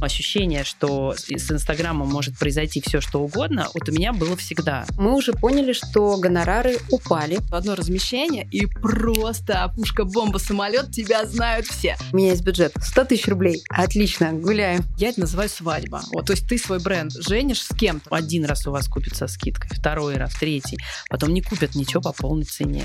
[0.00, 4.86] Ощущение, что с Инстаграмом может произойти все, что угодно, вот у меня было всегда.
[4.98, 7.38] Мы уже поняли, что гонорары упали.
[7.50, 11.96] Одно размещение и просто пушка-бомба самолет тебя знают все.
[12.12, 13.62] У меня есть бюджет 100 тысяч рублей.
[13.68, 14.84] Отлично, гуляем.
[14.98, 16.02] Я это называю свадьба.
[16.12, 18.14] Вот, то есть ты свой бренд женишь с кем-то.
[18.14, 20.78] Один раз у вас купят со скидкой, второй раз, третий.
[21.08, 22.84] Потом не купят ничего по полной цене.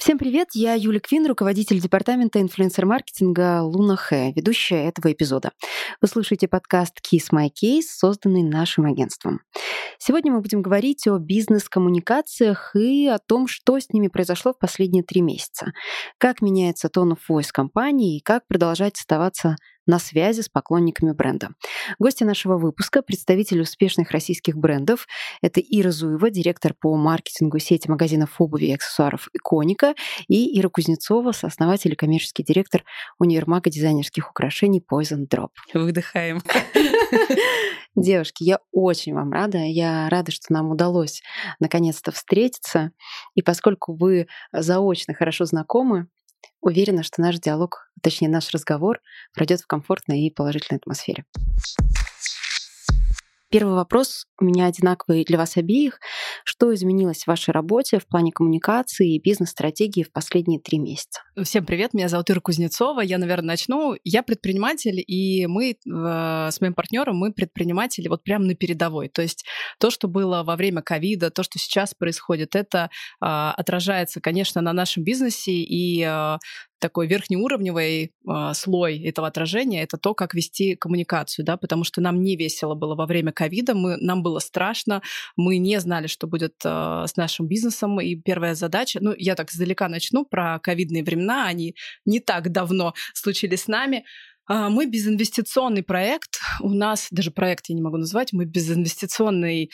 [0.00, 5.52] Всем привет, я Юля Квин, руководитель департамента инфлюенсер-маркетинга Луна Хэ, ведущая этого эпизода.
[6.00, 9.42] Вы слушаете подкаст Kiss My Case, созданный нашим агентством.
[9.98, 15.02] Сегодня мы будем говорить о бизнес-коммуникациях и о том, что с ними произошло в последние
[15.02, 15.72] три месяца,
[16.16, 19.56] как меняется тон of voice компании и как продолжать оставаться
[19.86, 21.50] на связи с поклонниками бренда.
[21.98, 25.06] Гости нашего выпуска— представитель успешных российских брендов.
[25.42, 29.94] Это Ира Зуева, директор по маркетингу сети магазинов обуви и аксессуаров «Иконика»,
[30.28, 32.84] и Ира Кузнецова, сооснователь и коммерческий директор
[33.18, 35.50] универмага дизайнерских украшений Poison Drop.
[35.74, 36.40] Выдыхаем.
[37.96, 39.58] Девушки, я очень вам рада.
[39.58, 41.22] Я рада, что нам удалось
[41.58, 42.92] наконец-то встретиться.
[43.34, 46.06] И поскольку вы заочно хорошо знакомы,
[46.60, 49.00] Уверена, что наш диалог, точнее наш разговор,
[49.34, 51.24] пройдет в комфортной и положительной атмосфере.
[53.50, 55.98] Первый вопрос у меня одинаковый для вас обеих.
[56.44, 61.20] Что изменилось в вашей работе в плане коммуникации и бизнес-стратегии в последние три месяца?
[61.42, 63.00] Всем привет, меня зовут Ира Кузнецова.
[63.00, 63.96] Я, наверное, начну.
[64.04, 69.08] Я предприниматель, и мы с моим партнером, мы предприниматели вот прямо на передовой.
[69.08, 69.44] То есть
[69.80, 72.88] то, что было во время ковида, то, что сейчас происходит, это
[73.20, 76.38] а, отражается, конечно, на нашем бизнесе, и а,
[76.80, 82.22] такой верхнеуровневый э, слой этого отражения— это то, как вести коммуникацию, да, потому что нам
[82.22, 85.02] не весело было во время ковида, мы, нам было страшно,
[85.36, 89.50] мы не знали, что будет э, с нашим бизнесом, и первая задача, ну, я так
[89.50, 94.04] издалека начну про ковидные времена, они не так давно случились с нами,
[94.48, 99.70] мы безинвестиционный проект, у нас даже проект я не могу назвать, мы безинвестиционный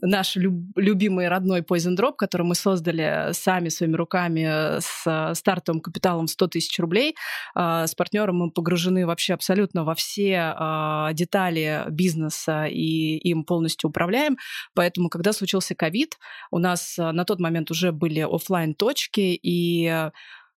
[0.00, 6.26] наш люб, любимый родной Poison Drop, который мы создали сами своими руками с стартовым капиталом
[6.26, 7.14] в 100 тысяч рублей.
[7.54, 10.54] С партнером мы погружены вообще абсолютно во все
[11.12, 14.36] детали бизнеса и им полностью управляем.
[14.74, 16.18] Поэтому, когда случился ковид,
[16.50, 20.10] у нас на тот момент уже были офлайн точки и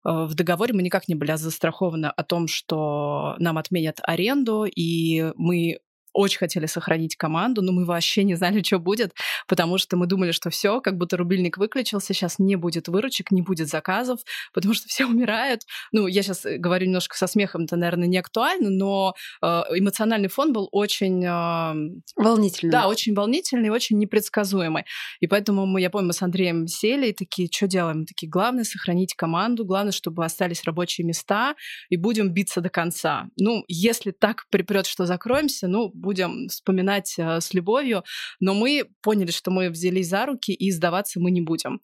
[0.04, 5.80] в договоре мы никак не были застрахованы о том, что нам отменят аренду, и мы
[6.18, 9.14] очень хотели сохранить команду, но мы вообще не знали, что будет,
[9.48, 13.44] потому что мы думали, что все, как будто рубильник выключился, сейчас не будет выручек, не
[13.44, 14.20] будет заказов,
[14.52, 15.62] потому что все умирают.
[15.92, 19.14] Ну, я сейчас э, говорю немножко со смехом, это, наверное, не актуально, но
[19.44, 21.24] э, эмоциональный фон был очень...
[21.24, 21.74] Э,
[22.16, 22.72] волнительный.
[22.72, 24.86] Да, очень волнительный, очень непредсказуемый.
[25.20, 28.06] И поэтому мы, я помню, мы с Андреем сели и такие, что делаем?
[28.06, 31.56] Такие, главное сохранить команду, главное, чтобы остались рабочие места,
[31.90, 33.28] и будем биться до конца.
[33.38, 38.04] Ну, если так припрет, что закроемся, ну, будем вспоминать э, с любовью,
[38.40, 41.82] но мы поняли, что мы взялись за руки и сдаваться мы не будем.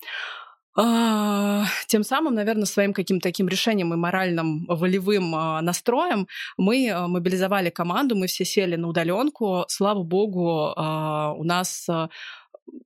[0.76, 7.08] А, тем самым, наверное, своим каким-то таким решением и моральным волевым а, настроем мы а,
[7.08, 9.66] мобилизовали команду, мы все сели на удаленку.
[9.68, 11.88] Слава богу, у нас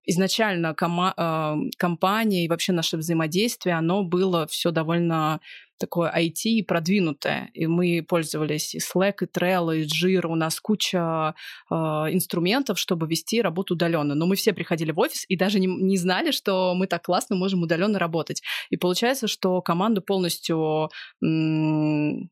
[0.05, 5.39] изначально кома- компания и вообще наше взаимодействие, оно было все довольно
[5.77, 7.49] такое IT и продвинутое.
[7.53, 10.27] И мы пользовались и Slack, и Trello, и Jira.
[10.27, 11.35] У нас куча
[11.69, 14.15] э, инструментов, чтобы вести работу удаленно.
[14.15, 17.35] Но мы все приходили в офис и даже не, не знали, что мы так классно
[17.35, 18.41] можем удаленно работать.
[18.69, 20.89] И получается, что команду полностью
[21.23, 22.29] м-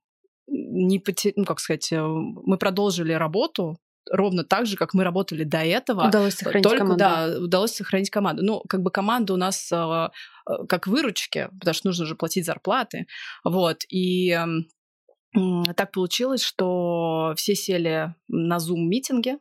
[0.48, 1.34] не потер...
[1.36, 3.78] ну, как сказать, э, мы продолжили работу,
[4.12, 6.08] ровно так же, как мы работали до этого.
[6.08, 7.00] Удалось сохранить только, команду.
[7.00, 8.44] Да, удалось сохранить команду.
[8.44, 10.10] Ну, как бы команда у нас э,
[10.70, 13.08] как выручки, потому что нужно же платить зарплаты.
[13.44, 13.84] Вот.
[13.90, 14.46] И э,
[15.76, 19.40] так получилось, что все сели на Zoom-митинге,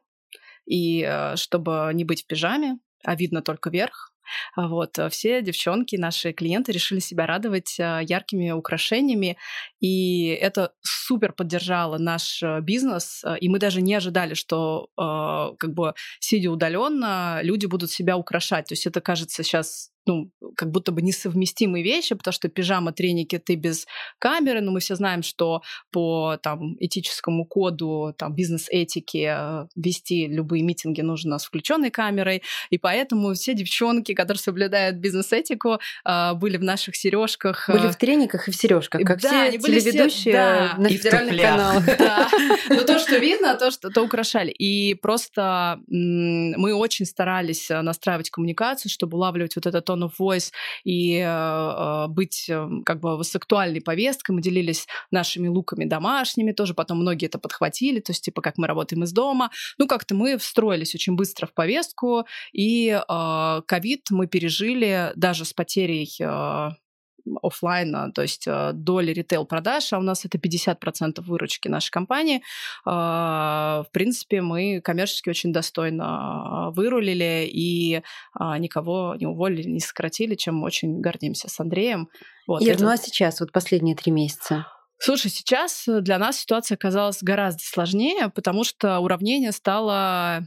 [0.67, 4.14] и э, чтобы не быть в пижаме, а видно только верх,
[4.57, 9.37] вот, э, все девчонки, наши клиенты решили себя радовать э, яркими украшениями,
[9.81, 15.95] и это супер поддержало наш э, бизнес, и мы даже не ожидали, что как бы
[16.21, 18.66] сидя удаленно, люди будут себя украшать.
[18.66, 23.39] То есть это кажется сейчас ну, как будто бы несовместимые вещи, потому что пижама, треники
[23.39, 23.86] ты без
[24.18, 30.62] камеры, но мы все знаем, что по там, этическому коду, там, бизнес-этике э, вести любые
[30.62, 36.62] митинги нужно с включенной камерой, и поэтому все девчонки, которые соблюдают бизнес-этику, э, были в
[36.62, 37.68] наших сережках.
[37.68, 41.84] Были в трениках и в сережках, как да, все телеведущие все, да, на федеральных каналах.
[42.04, 42.28] Да.
[42.68, 44.50] Но то, что видно, то, что то украшали.
[44.50, 50.53] И просто мы очень старались настраивать коммуникацию, чтобы улавливать вот это то tone of voice
[50.85, 54.33] и э, быть э, как бы с актуальной повесткой.
[54.33, 58.67] Мы делились нашими луками домашними, тоже потом многие это подхватили, то есть типа как мы
[58.67, 59.51] работаем из дома.
[59.79, 63.01] Ну, как-то мы встроились очень быстро в повестку, и
[63.67, 66.71] ковид э, мы пережили даже с потерей э,
[67.42, 72.42] офлайна, то есть э, доля ритейл-продаж, а у нас это 50% выручки нашей компании.
[72.84, 78.03] А, в принципе, мы коммерчески очень достойно вырулили и
[78.34, 82.09] а, никого не уволили, не сократили, чем очень гордимся с Андреем.
[82.47, 82.84] Вот, Ир, это...
[82.84, 84.66] ну а сейчас, вот последние три месяца?
[84.98, 90.47] Слушай, сейчас для нас ситуация оказалась гораздо сложнее, потому что уравнение стало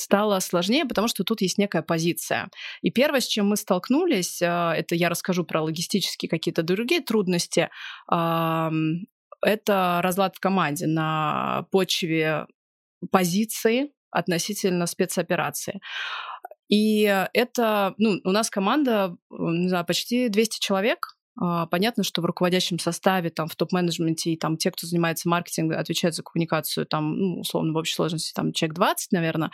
[0.00, 2.50] стало сложнее, потому что тут есть некая позиция.
[2.82, 7.70] И первое, с чем мы столкнулись, а, это я расскажу про логистические какие-то другие трудности,
[9.42, 12.46] это разлад в команде на почве
[13.10, 15.80] позиции относительно спецоперации.
[16.68, 17.02] И
[17.32, 21.16] это, ну, у нас команда, не знаю, почти 200 человек,
[21.70, 26.14] понятно, что в руководящем составе, там, в топ-менеджменте и там те, кто занимается маркетингом, отвечают
[26.14, 29.50] за коммуникацию, там, ну, условно, в общей сложности, там, человек 20, наверное.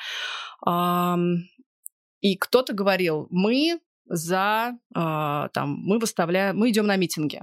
[2.20, 3.78] И кто-то говорил, мы
[4.08, 7.40] за, а, там, мы выставляем, мы идем на митинги.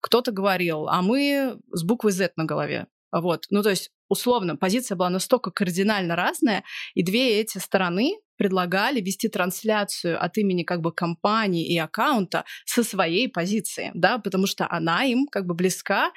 [0.00, 2.86] Кто-то говорил, а мы с буквой Z на голове.
[3.12, 3.46] Вот.
[3.50, 6.64] Ну, то есть, условно, позиция была настолько кардинально разная,
[6.94, 12.82] и две эти стороны предлагали вести трансляцию от имени как бы компании и аккаунта со
[12.84, 16.12] своей позиции, да, потому что она им как бы близка,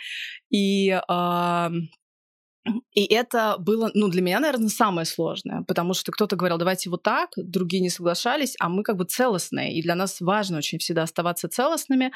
[0.50, 1.70] и э,
[2.94, 7.04] и это было, ну, для меня, наверное, самое сложное, потому что кто-то говорил, давайте вот
[7.04, 11.04] так, другие не соглашались, а мы как бы целостные, и для нас важно очень всегда
[11.04, 12.12] оставаться целостными.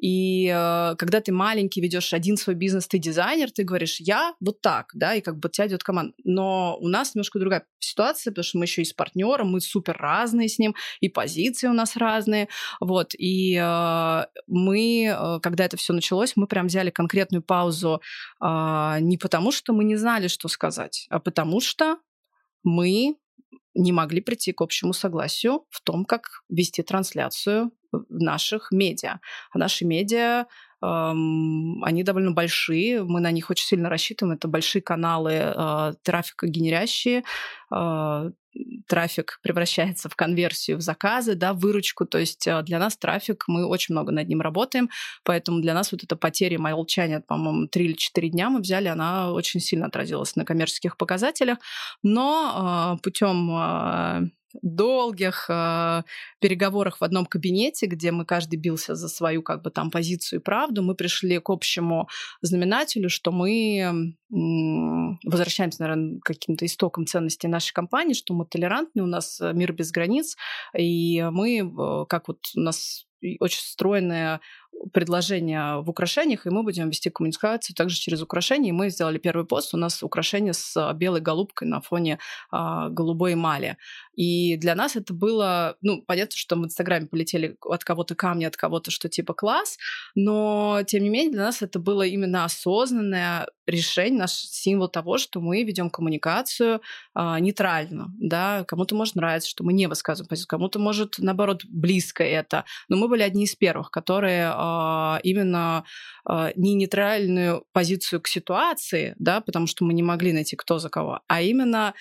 [0.00, 4.60] И э, когда ты маленький, ведешь один свой бизнес, ты дизайнер, ты говоришь, я вот
[4.60, 6.14] так, да, и как бы тебя идет команда.
[6.24, 9.96] Но у нас немножко другая ситуация, потому что мы еще и с партнером, мы супер
[9.98, 12.48] разные с ним, и позиции у нас разные,
[12.80, 13.12] вот.
[13.18, 18.00] И э, мы, э, когда это все началось, мы прям взяли конкретную паузу
[18.40, 21.98] э, не потому, что мы не не знали, что сказать, а потому что
[22.64, 23.16] мы
[23.74, 27.70] не могли прийти к общему согласию в том, как вести трансляцию
[28.08, 29.20] наших медиа.
[29.50, 30.46] А наши медиа
[30.80, 34.36] они довольно большие, мы на них очень сильно рассчитываем.
[34.36, 37.22] Это большие каналы э, трафика генерящие,
[37.72, 38.30] э,
[38.86, 42.04] трафик превращается в конверсию в заказы, да, выручку.
[42.06, 44.90] То есть э, для нас трафик, мы очень много над ним работаем,
[45.24, 49.32] поэтому для нас вот эта потеря молчания, по-моему, 3 или 4 дня мы взяли, она
[49.32, 51.58] очень сильно отразилась на коммерческих показателях,
[52.02, 56.02] но путем долгих э,
[56.40, 60.42] переговорах в одном кабинете, где мы каждый бился за свою как бы там позицию и
[60.42, 62.08] правду, мы пришли к общему
[62.40, 69.02] знаменателю, что мы э, возвращаемся, наверное, к каким-то истокам ценностей нашей компании, что мы толерантны,
[69.02, 70.36] у нас мир без границ,
[70.76, 73.06] и мы, э, как вот у нас
[73.40, 74.40] очень стройная
[74.92, 78.70] предложения в украшениях, и мы будем вести коммуникацию также через украшения.
[78.70, 79.74] И мы сделали первый пост.
[79.74, 82.18] У нас украшение с белой голубкой на фоне
[82.50, 83.76] а, голубой эмали.
[84.14, 88.56] И для нас это было, ну, понятно, что в Инстаграме полетели от кого-то камни, от
[88.56, 89.78] кого-то, что типа класс,
[90.14, 95.40] но, тем не менее, для нас это было именно осознанное решение, наш символ того, что
[95.40, 96.82] мы ведем коммуникацию
[97.14, 102.24] а, нейтрально, да, кому-то может нравиться, что мы не высказываем позицию, кому-то может, наоборот, близко
[102.24, 105.84] это, но мы были одни из первых, которые а, именно
[106.24, 110.88] а, не нейтральную позицию к ситуации, да, потому что мы не могли найти кто за
[110.88, 111.94] кого, а именно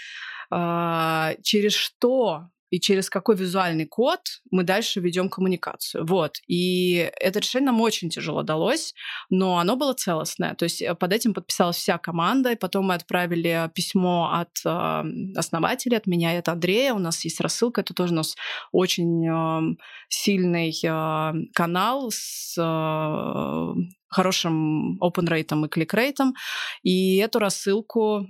[0.52, 6.06] а, через что и через какой визуальный код мы дальше ведем коммуникацию.
[6.06, 6.38] Вот.
[6.48, 8.96] И это решение нам очень тяжело далось,
[9.30, 10.56] но оно было целостное.
[10.56, 15.04] То есть э, под этим подписалась вся команда, и потом мы отправили письмо от э,
[15.36, 16.94] основателя, от меня и от Андрея.
[16.94, 18.36] У нас есть рассылка, это тоже у нас
[18.72, 19.76] очень э,
[20.08, 23.74] сильный э, канал с э,
[24.08, 26.36] хорошим open рейтом и клик рейтом.
[26.84, 28.26] И эту рассылку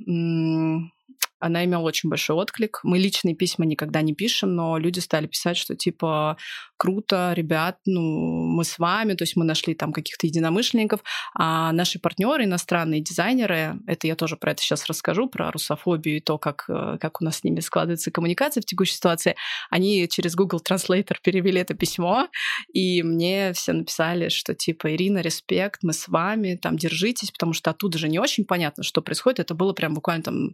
[1.41, 2.79] она имела очень большой отклик.
[2.83, 6.37] Мы личные письма никогда не пишем, но люди стали писать, что типа
[6.77, 11.01] круто, ребят, ну мы с вами, то есть мы нашли там каких-то единомышленников,
[11.35, 16.21] а наши партнеры, иностранные дизайнеры, это я тоже про это сейчас расскажу, про русофобию и
[16.21, 19.35] то, как, э, как у нас с ними складывается коммуникация в текущей ситуации,
[19.69, 22.29] они через Google Translator перевели это письмо,
[22.73, 27.69] и мне все написали, что типа Ирина, респект, мы с вами, там держитесь, потому что
[27.69, 30.49] оттуда же не очень понятно, что происходит, это было прям буквально там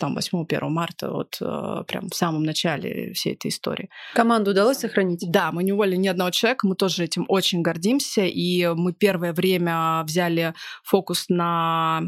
[0.00, 3.90] 28-1 марта, вот э, прям в самом начале всей этой истории.
[4.14, 5.24] Команду удалось сохранить?
[5.30, 9.32] Да, мы не уволили ни одного человека, мы тоже этим очень гордимся, и мы первое
[9.32, 10.54] время взяли
[10.84, 12.02] фокус на,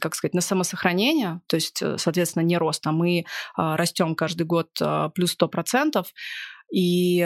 [0.00, 3.24] как сказать, на самосохранение, то есть, э, соответственно, не рост, а мы
[3.56, 4.68] растем каждый год
[5.14, 6.04] плюс 100%,
[6.72, 7.20] и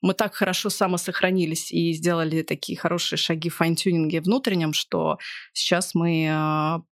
[0.00, 5.18] мы так хорошо самосохранились и сделали такие хорошие шаги в файн-тюнинге внутреннем, что
[5.52, 6.82] сейчас мы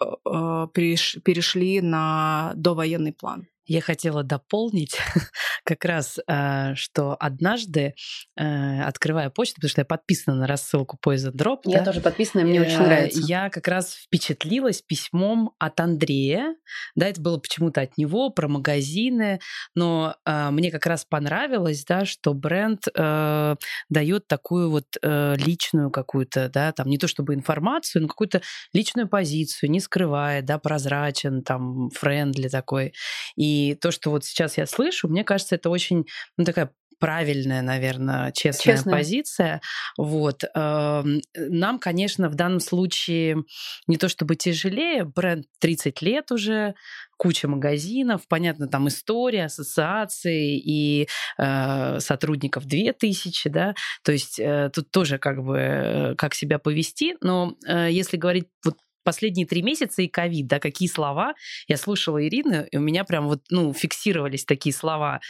[0.00, 3.46] э, э, перешли на довоенный план.
[3.66, 4.96] Я хотела дополнить
[5.64, 7.94] как раз, э, что однажды,
[8.36, 11.60] э, открывая почту, потому что я подписана на рассылку Poison Drop.
[11.64, 13.20] Я да, тоже подписана, мне очень э, нравится.
[13.20, 16.54] Я как раз впечатлилась письмом от Андрея.
[16.94, 19.40] Да, это было почему-то от него, про магазины.
[19.74, 26.88] Но мне как раз понравилось, да, что бренд дает такую вот личную какую-то, да, там
[26.88, 28.42] не то чтобы информацию, но какую-то
[28.72, 32.92] личную позицию, не скрывает, да, прозрачен, там, френдли такой.
[33.36, 37.62] И и то, что вот сейчас я слышу, мне кажется, это очень ну, такая правильная,
[37.62, 38.94] наверное, честная, честная.
[38.94, 39.60] позиция.
[39.98, 40.42] Вот.
[40.54, 43.44] Эм, нам, конечно, в данном случае
[43.86, 46.74] не то чтобы тяжелее, бренд 30 лет уже,
[47.16, 51.08] куча магазинов, понятно, там история, ассоциации и
[51.38, 57.16] э, сотрудников 2000, да, то есть э, тут тоже как бы э, как себя повести,
[57.22, 61.34] но э, если говорить вот последние три месяца и ковид, да, какие слова
[61.68, 65.20] я слушала Ирины, и у меня прям вот, ну, фиксировались такие слова.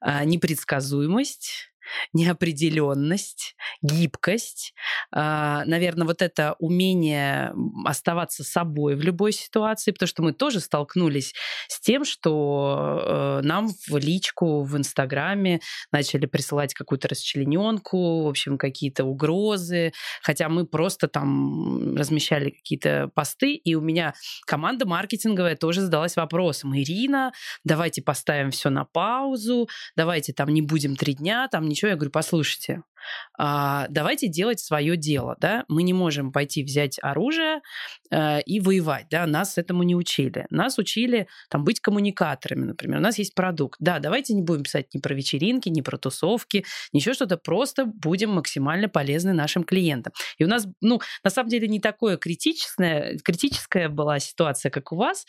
[0.00, 1.73] А, непредсказуемость,
[2.12, 4.74] неопределенность, гибкость,
[5.12, 7.52] а, наверное, вот это умение
[7.84, 11.34] оставаться собой в любой ситуации, потому что мы тоже столкнулись
[11.68, 15.60] с тем, что э, нам в личку в Инстаграме
[15.92, 23.54] начали присылать какую-то расчлененку, в общем, какие-то угрозы, хотя мы просто там размещали какие-то посты,
[23.54, 24.14] и у меня
[24.46, 27.32] команда маркетинговая тоже задалась вопросом, Ирина,
[27.64, 31.90] давайте поставим все на паузу, давайте там не будем три дня, там ничего.
[31.90, 32.82] Я говорю, послушайте,
[33.38, 37.60] а, давайте делать свое дело, да, мы не можем пойти взять оружие
[38.10, 40.46] э, и воевать, да, нас этому не учили.
[40.50, 42.98] Нас учили там быть коммуникаторами, например.
[42.98, 43.76] У нас есть продукт.
[43.80, 48.30] Да, давайте не будем писать ни про вечеринки, ни про тусовки, ничего что-то, просто будем
[48.30, 50.12] максимально полезны нашим клиентам.
[50.38, 54.96] И у нас, ну, на самом деле не такое критичное, критическая была ситуация, как у
[54.96, 55.26] вас,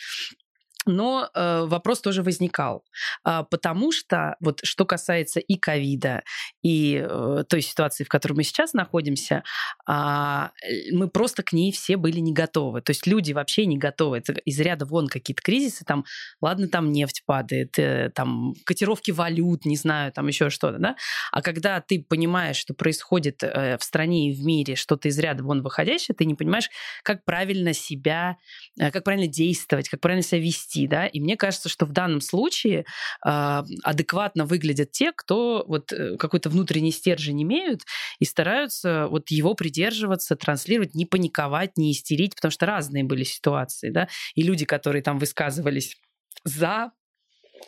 [0.85, 2.83] но э, вопрос тоже возникал,
[3.25, 6.23] э, потому что вот что касается и ковида,
[6.61, 9.43] и э, той ситуации, в которой мы сейчас находимся,
[9.89, 10.49] э,
[10.91, 12.81] мы просто к ней все были не готовы.
[12.81, 14.19] То есть люди вообще не готовы.
[14.19, 16.05] Это из ряда вон какие-то кризисы, там,
[16.41, 20.95] ладно, там нефть падает, э, там котировки валют, не знаю, там еще что-то, да.
[21.31, 25.43] А когда ты понимаешь, что происходит э, в стране и в мире что-то из ряда
[25.43, 26.69] вон выходящее, ты не понимаешь,
[27.03, 28.37] как правильно себя,
[28.79, 31.91] э, как правильно действовать, как правильно себя вести вести, да, и мне кажется, что в
[31.91, 32.85] данном случае
[33.25, 37.81] э, адекватно выглядят те, кто вот э, какой-то внутренний стержень имеют
[38.19, 43.89] и стараются вот его придерживаться, транслировать, не паниковать, не истерить, потому что разные были ситуации,
[43.89, 45.95] да, и люди, которые там высказывались
[46.43, 46.91] за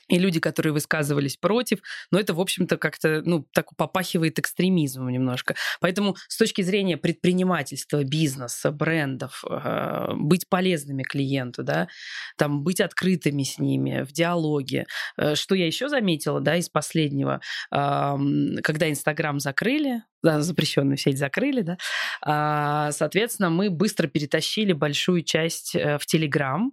[0.08, 1.80] и люди, которые высказывались против,
[2.12, 5.56] но это, в общем-то, как-то, ну, так попахивает экстремизмом немножко.
[5.82, 11.88] Поэтому с точки зрения предпринимательства, бизнеса, брендов, э, быть полезными клиенту, да,
[12.38, 14.86] там, быть открытыми с ними в диалоге.
[15.18, 21.62] Э, что я еще заметила, да, из последнего, когда Инстаграм закрыли, да, запрещенную сеть закрыли,
[21.62, 21.78] да,
[22.22, 26.72] а, соответственно, мы быстро перетащили большую часть э, в Телеграм,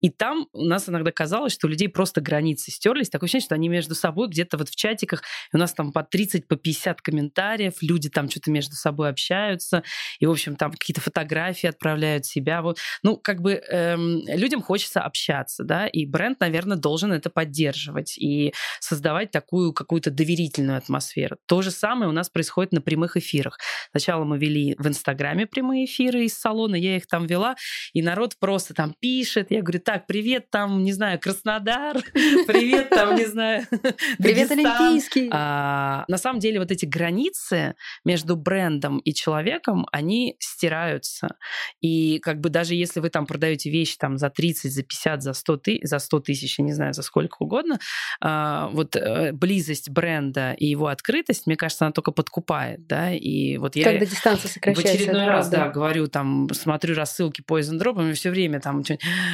[0.00, 3.54] и там у нас иногда казалось, что у людей просто границы стерлись, такое ощущение, что
[3.54, 5.22] они между собой где-то вот в чатиках,
[5.52, 9.82] у нас там по 30, по 50 комментариев, люди там что-то между собой общаются,
[10.18, 15.00] и, в общем, там какие-то фотографии отправляют себя, вот, ну, как бы эм, людям хочется
[15.00, 21.36] общаться, да, и бренд, наверное, должен это поддерживать и создавать такую какую-то доверительную атмосферу.
[21.46, 23.58] То же самое у нас происходит на прямых эфирах.
[23.90, 27.56] Сначала мы вели в Инстаграме прямые эфиры из салона, я их там вела,
[27.92, 29.50] и народ просто там пишет.
[29.50, 31.96] Я говорю, так, привет, там, не знаю, Краснодар,
[32.46, 33.66] привет, там, не знаю,
[34.18, 35.28] Привет, Олимпийский.
[35.32, 37.74] А, на самом деле вот эти границы
[38.04, 41.36] между брендом и человеком, они стираются.
[41.80, 45.32] И как бы даже если вы там продаете вещи там за 30, за 50, за
[45.32, 47.78] 100, ты, за 100 тысяч, я не знаю, за сколько угодно,
[48.20, 53.12] а, вот э, близость бренда и его открытость, мне кажется, она только подкупает бывает, да,
[53.12, 54.92] и вот я Когда дистанция сокращается.
[54.92, 58.82] В очередной раз, да, говорю, там, смотрю рассылки Poison Drop, и все время там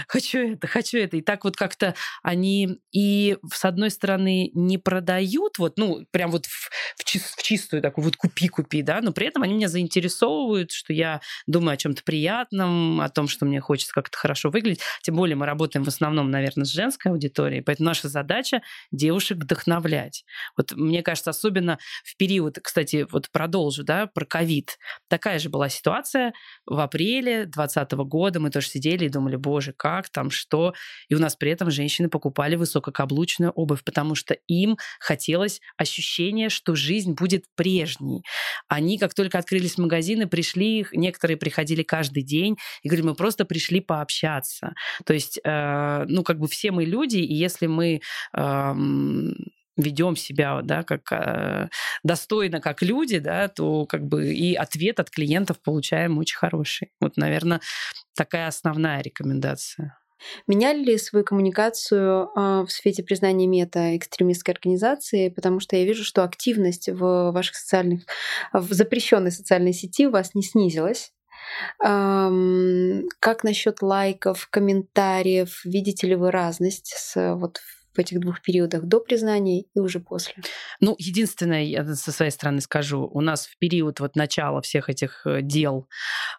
[0.09, 5.59] хочу это, хочу это, и так вот как-то они и с одной стороны не продают,
[5.59, 9.27] вот, ну, прям вот в, в, чис, в чистую такую вот купи-купи, да, но при
[9.27, 13.93] этом они меня заинтересовывают, что я думаю о чем-то приятном, о том, что мне хочется
[13.93, 14.81] как-то хорошо выглядеть.
[15.03, 20.25] Тем более мы работаем в основном, наверное, с женской аудиторией, поэтому наша задача девушек вдохновлять.
[20.57, 24.79] Вот мне кажется, особенно в период, кстати, вот продолжу, да, про ковид.
[25.09, 26.33] Такая же была ситуация
[26.67, 28.41] в апреле 2020 года.
[28.41, 30.75] Мы тоже сидели и думали, боже, как там, что.
[31.09, 36.75] И у нас при этом женщины покупали высококаблучную обувь, потому что им хотелось ощущение, что
[36.75, 38.23] жизнь будет прежней.
[38.69, 43.81] Они, как только открылись магазины, пришли, некоторые приходили каждый день и говорили, мы просто пришли
[43.81, 44.75] пообщаться.
[45.05, 48.01] То есть, э, ну, как бы все мы люди, и если мы
[48.37, 48.75] э,
[49.77, 51.69] ведем себя да, как э,
[52.03, 56.93] достойно, как люди, да, то как бы и ответ от клиентов получаем очень хороший.
[57.01, 57.61] Вот, наверное,
[58.15, 59.99] такая основная рекомендация.
[60.47, 65.29] Меняли ли свою коммуникацию э, в свете признания мета экстремистской организации?
[65.31, 68.03] Потому что я вижу, что активность в ваших социальных,
[68.53, 71.13] в запрещенной социальной сети у вас не снизилась.
[71.81, 75.65] Как насчет лайков, комментариев?
[75.65, 77.61] Видите ли вы разность с, вот,
[77.95, 80.35] в этих двух периодах до признания и уже после?
[80.81, 85.23] Ну, единственное, я со своей стороны скажу, у нас в период вот начала всех этих
[85.27, 85.89] э, дел,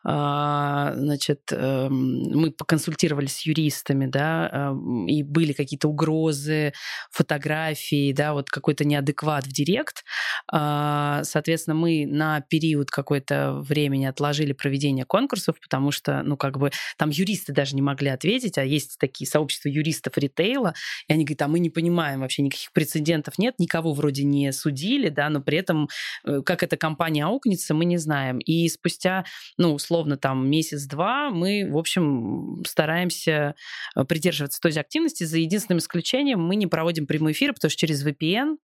[0.04, 6.74] а, значит, эм, мы поконсультировались с юристами, да, эм, и были какие-то угрозы,
[7.12, 10.04] фотографии, да, вот какой-то неадекват в директ.
[10.52, 16.72] А, соответственно, мы на период какой-то времени отложили проведение конкурсов, потому что, ну, как бы
[16.98, 20.74] там юристы даже не могли ответить, а есть такие сообщества юристов ритейла,
[21.08, 25.10] и они говорят, а мы не понимаем вообще никаких прецедентов нет, никого вроде не судили,
[25.10, 25.90] да, но при этом
[26.26, 28.40] э, как эта компания аукнется, мы не знаем.
[28.40, 29.26] И спустя,
[29.58, 33.56] ну, условно, там месяц-два мы, в общем, стараемся
[33.96, 37.80] э, придерживаться той же активности, за единственным исключением мы не проводим прямой эфир, потому что
[37.80, 38.58] через VPN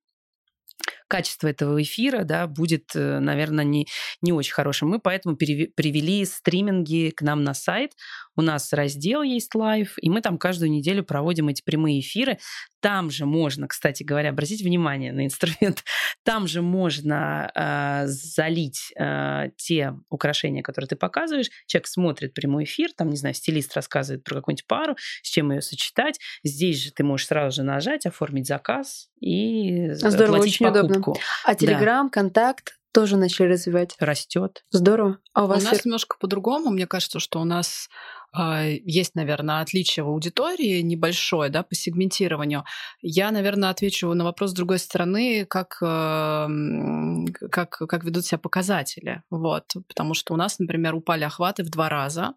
[1.10, 3.88] качество этого эфира да, будет, э, наверное, не,
[4.22, 4.89] не очень хорошим.
[4.89, 7.94] Мы поэтому привели стриминги к нам на сайт.
[8.36, 12.38] У нас раздел есть live, и мы там каждую неделю проводим эти прямые эфиры.
[12.80, 15.84] Там же можно, кстати говоря, обратить внимание на инструмент,
[16.24, 21.50] там же можно э, залить э, те украшения, которые ты показываешь.
[21.66, 25.62] Человек смотрит прямой эфир, там, не знаю, стилист рассказывает про какую-нибудь пару, с чем ее
[25.62, 26.20] сочетать.
[26.44, 30.86] Здесь же ты можешь сразу же нажать, оформить заказ и Здорово, очень покупку.
[30.86, 30.99] удобно.
[31.44, 32.12] А Телеграм, да.
[32.12, 33.96] Контакт, тоже начали развивать.
[34.00, 34.63] Растет.
[34.72, 35.20] Здорово.
[35.34, 36.72] А у, вас у нас немножко по-другому.
[36.72, 37.88] Мне кажется, что у нас
[38.32, 42.63] а, есть, наверное, отличие в аудитории небольшое, да, по сегментированию.
[43.02, 49.23] Я, наверное, отвечу на вопрос с другой стороны, как, эм, как, как ведут себя показатели.
[49.32, 49.73] Вот.
[49.88, 52.34] Потому что у нас, например, упали охваты в два раза,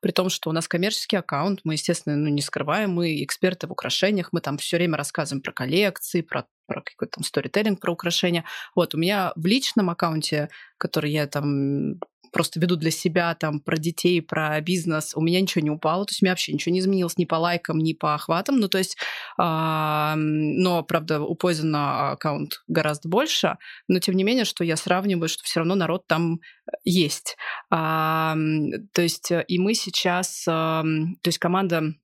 [0.00, 3.72] при том, что у нас коммерческий аккаунт, мы, естественно, ну, не скрываем, мы эксперты в
[3.72, 8.44] украшениях, мы там все время рассказываем про коллекции, про про какой-то там сторителлинг, про украшения.
[8.74, 10.48] Вот, у меня в личном аккаунте,
[10.78, 11.98] который я там
[12.32, 16.10] просто веду для себя там про детей, про бизнес, у меня ничего не упало, то
[16.10, 18.78] есть у меня вообще ничего не изменилось ни по лайкам, ни по охватам, ну то
[18.78, 18.96] есть,
[19.38, 25.28] э, но, правда, у Poison аккаунт гораздо больше, но тем не менее, что я сравниваю,
[25.28, 27.36] что все равно народ там э, есть.
[27.70, 28.34] А,
[28.92, 31.94] то есть и мы сейчас, а, то есть команда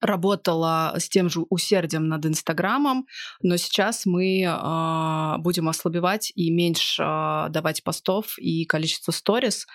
[0.00, 3.06] работала с тем же усердием над Инстаграмом,
[3.42, 9.66] но сейчас мы э, будем ослабевать и меньше э, давать постов и количество сторис,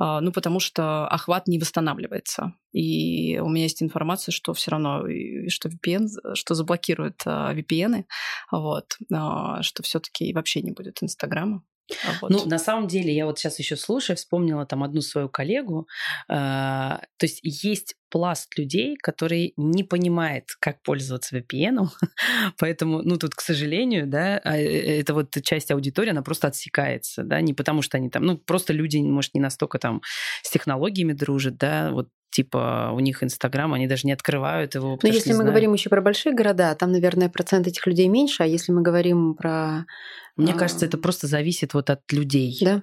[0.00, 2.54] э, ну потому что охват не восстанавливается.
[2.72, 5.04] И у меня есть информация, что все равно,
[5.48, 8.04] что VPN, что заблокируют э, VPN,
[8.50, 11.62] вот, э, что все-таки вообще не будет Инстаграма.
[12.04, 12.26] А.
[12.28, 15.88] Ну, на самом деле, я вот сейчас еще слушаю, вспомнила там одну свою коллегу.
[16.28, 21.88] Э, то есть есть пласт людей, который не понимает, как пользоваться VPN,
[22.58, 26.48] поэтому, ну, тут, к сожалению, да, а, э, э, это вот часть аудитории, она просто
[26.48, 30.02] отсекается, да, не потому что они там, ну, просто люди, может, не настолько там
[30.42, 34.98] с технологиями дружат, да, вот типа у них Инстаграм, они даже не открывают его.
[35.00, 35.50] Но если мы знают.
[35.50, 39.34] говорим еще про большие города, там, наверное, процент этих людей меньше, а если мы говорим
[39.34, 39.86] про...
[40.36, 40.56] Мне а...
[40.56, 42.58] кажется, это просто зависит вот от людей.
[42.60, 42.82] Да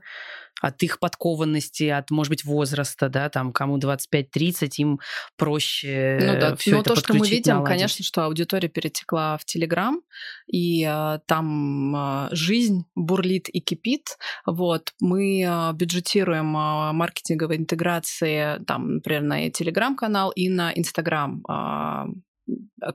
[0.62, 5.00] от их подкованности, от, может быть, возраста, да, там, кому 25-30, им
[5.38, 6.56] проще ну, да.
[6.56, 7.74] все Но это то, что мы видим, наладить.
[7.74, 10.02] конечно, что аудитория перетекла в Телеграм,
[10.48, 14.18] и а, там а, жизнь бурлит и кипит.
[14.46, 21.44] Вот, мы а, бюджетируем а, маркетинговые интеграции, там, например, на Телеграм-канал и на Инстаграм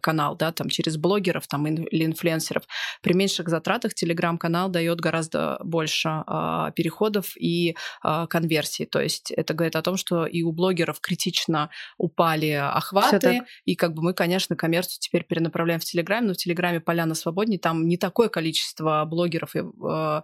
[0.01, 2.65] канал, да, там через блогеров там, или инфлюенсеров.
[3.03, 8.87] При меньших затратах телеграм-канал дает гораздо больше э, переходов и э, конверсий.
[8.87, 13.95] То есть это говорит о том, что и у блогеров критично упали охваты, и как
[13.95, 17.97] бы мы, конечно, коммерцию теперь перенаправляем в Телеграме, но в Телеграме поляна свободнее, там не
[17.97, 19.55] такое количество блогеров.
[19.57, 20.23] И, э,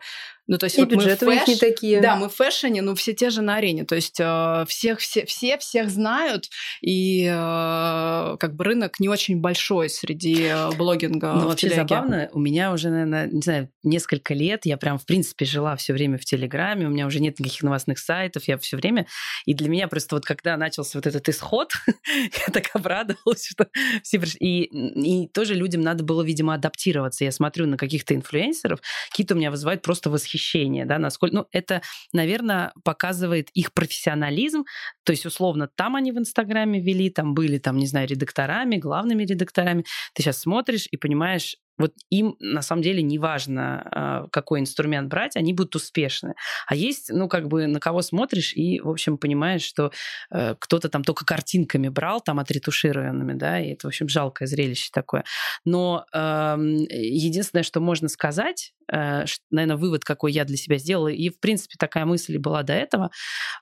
[0.51, 1.47] ну, то есть и вот бюджеты мы fash...
[1.47, 2.01] не такие.
[2.01, 3.85] Да, мы в fashion е, но все те же на арене.
[3.85, 6.47] То есть э, всех, все, все всех знают,
[6.81, 11.35] и э, как бы рынок не очень большой среди э, блогинга.
[11.35, 11.87] Ну, вообще телеге.
[11.89, 15.93] забавно, у меня уже, наверное, не знаю, несколько лет, я прям, в принципе, жила все
[15.93, 19.07] время в Телеграме, у меня уже нет никаких новостных сайтов, я все время,
[19.47, 23.69] и для меня просто вот когда начался вот этот исход, я так обрадовалась, что
[24.03, 24.39] все пришли.
[24.41, 27.23] И, и тоже людям надо было, видимо, адаптироваться.
[27.23, 30.40] Я смотрю на каких-то инфлюенсеров, какие-то у меня вызывают просто восхищение,
[30.87, 31.37] да, насколько...
[31.37, 34.65] Ну, это, наверное, показывает их профессионализм,
[35.05, 39.25] то есть, условно, там они в Инстаграме вели, там были, там, не знаю, редакторами, главными
[39.25, 39.85] редакторами.
[40.15, 45.09] Ты сейчас смотришь и понимаешь, вот им на самом деле не важно, а, какой инструмент
[45.09, 46.35] брать, они будут успешны.
[46.67, 49.91] А есть, ну, как бы на кого смотришь и, в общем, понимаешь, что
[50.31, 54.91] э, кто-то там только картинками брал, там отретушированными, да, и это, в общем, жалкое зрелище
[54.93, 55.25] такое.
[55.65, 61.31] Но э, единственное, что можно сказать, э, наверное, вывод, какой я для себя сделала, и,
[61.31, 63.11] в принципе, такая мысль была до этого,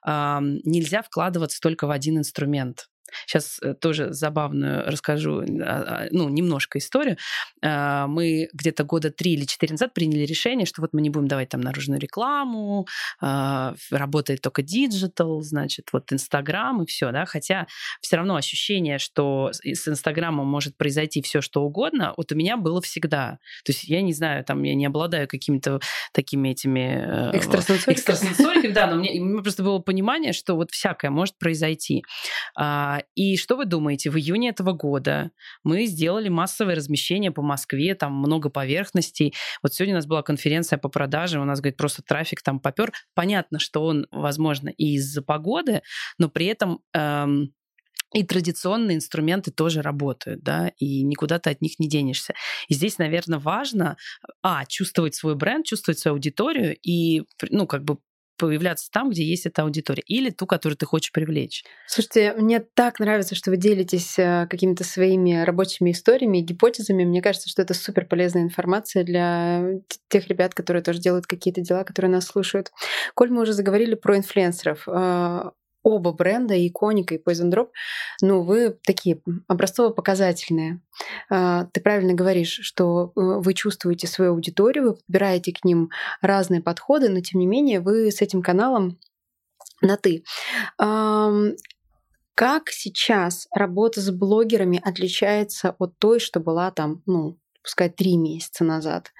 [0.07, 2.89] э, нельзя вкладываться только в один инструмент.
[3.27, 7.16] Сейчас э, тоже забавную расскажу, а, а, ну, немножко историю.
[7.62, 11.29] А, мы где-то года три или четыре назад приняли решение, что вот мы не будем
[11.29, 12.87] давать там наружную рекламу,
[13.21, 17.66] работает только digital, значит, вот Инстаграм и все, да, хотя
[18.01, 22.81] все равно ощущение, что с Инстаграмом может произойти все что угодно, вот у меня было
[22.81, 23.38] всегда.
[23.64, 25.81] То есть я не знаю, там я не обладаю какими-то
[26.12, 27.33] такими этими...
[27.33, 27.94] Э, экстрасенсориками.
[27.94, 32.05] Экстрасенсориками, да, но мне, у меня просто было понимание, что вот всякое может произойти.
[33.15, 34.11] И что вы думаете?
[34.11, 35.31] В июне этого года
[35.65, 39.35] мы сделали массовое размещение по Москве, там много поверхностей.
[39.63, 42.93] Вот сегодня у нас была конференция по продажам, у нас, говорит, просто трафик там попер.
[43.15, 45.83] Понятно, что он, возможно, и из-за погоды,
[46.19, 47.53] но при этом эм,
[48.15, 52.35] и традиционные инструменты тоже работают, да, и никуда ты от них не денешься.
[52.69, 53.97] И здесь, наверное, важно,
[54.43, 57.99] а, чувствовать свой бренд, чувствовать свою аудиторию и, ну, как бы
[58.38, 61.64] появляться там, где есть эта аудитория, или ту, которую ты хочешь привлечь.
[61.87, 67.05] Слушайте, мне так нравится, что вы делитесь э, какими-то своими рабочими историями гипотезами.
[67.05, 69.64] Мне кажется, что это супер полезная информация для
[70.09, 72.70] тех ребят, которые тоже делают какие-то дела, которые нас слушают.
[73.14, 75.51] Коль мы уже заговорили про инфлюенсеров, э,
[75.88, 77.68] оба бренда, и Иконика, и Poison Drop,
[78.20, 80.81] ну, вы такие образцово-показательные.
[81.31, 86.61] А, ты правильно говоришь, что э, вы чувствуете свою аудиторию, вы подбираете к ним разные
[86.61, 88.98] подходы, но тем не менее вы с этим каналом
[89.81, 90.24] на «ты».
[92.35, 97.37] Как сейчас работа с блогерами отличается от той, что была там, ну,
[97.69, 99.13] пускай три месяца назад,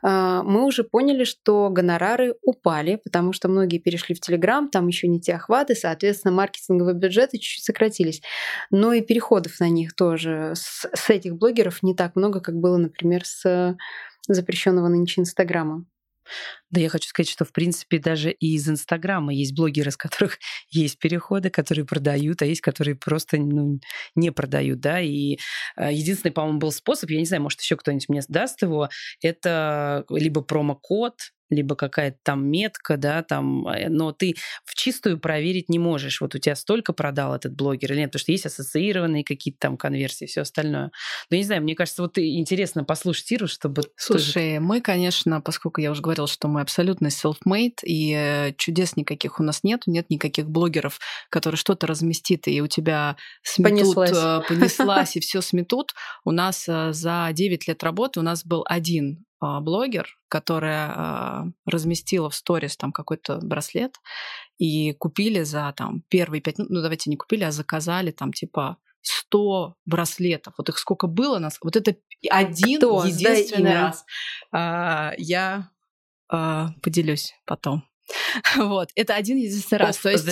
[0.00, 5.08] а, мы уже поняли, что гонорары упали, потому что многие перешли в Телеграм, там еще
[5.08, 8.22] не те охваты, соответственно, маркетинговые бюджеты чуть-чуть сократились.
[8.70, 12.78] Но и переходов на них тоже с, с этих блогеров не так много, как было,
[12.78, 13.76] например, с
[14.26, 15.84] запрещенного нынче Инстаграма.
[16.70, 20.38] Да я хочу сказать, что в принципе даже и из Инстаграма есть блогеры, с которых
[20.70, 23.80] есть переходы, которые продают, а есть, которые просто ну,
[24.14, 25.00] не продают, да.
[25.00, 25.38] И
[25.76, 28.88] э, единственный, по-моему, был способ, я не знаю, может еще кто-нибудь мне даст его,
[29.20, 31.14] это либо промокод,
[31.52, 34.34] либо какая-то там метка, да, там, э, но ты
[34.64, 36.20] в чистую проверить не можешь.
[36.20, 39.76] Вот у тебя столько продал этот блогер или нет, потому что есть ассоциированные какие-то там
[39.76, 40.90] конверсии, все остальное.
[41.30, 43.82] Но не знаю, мне кажется, вот интересно послушать Иру, чтобы...
[43.96, 44.60] Слушай, тоже...
[44.60, 49.42] мы, конечно, поскольку я уже говорила, что мы абсолютно self-made, и э, чудес никаких у
[49.42, 55.16] нас нет, нет никаких блогеров, которые что-то разместит, и у тебя сметут, понеслась, э, понеслась
[55.16, 55.92] и все сметут.
[56.24, 59.24] У нас за 9 лет работы у нас был один
[59.60, 63.96] блогер, которая а, разместила в сторис там какой-то браслет
[64.58, 69.74] и купили за там первые пять, ну давайте не купили, а заказали там типа 100
[69.84, 70.54] браслетов.
[70.58, 71.58] Вот их сколько было нас?
[71.60, 71.96] Вот это
[72.30, 73.04] один Кто?
[73.04, 74.04] единственный раз.
[74.52, 75.70] А, я
[76.28, 77.84] а, поделюсь потом.
[78.56, 79.98] Вот, это один единственный раз.
[79.98, 80.26] То есть,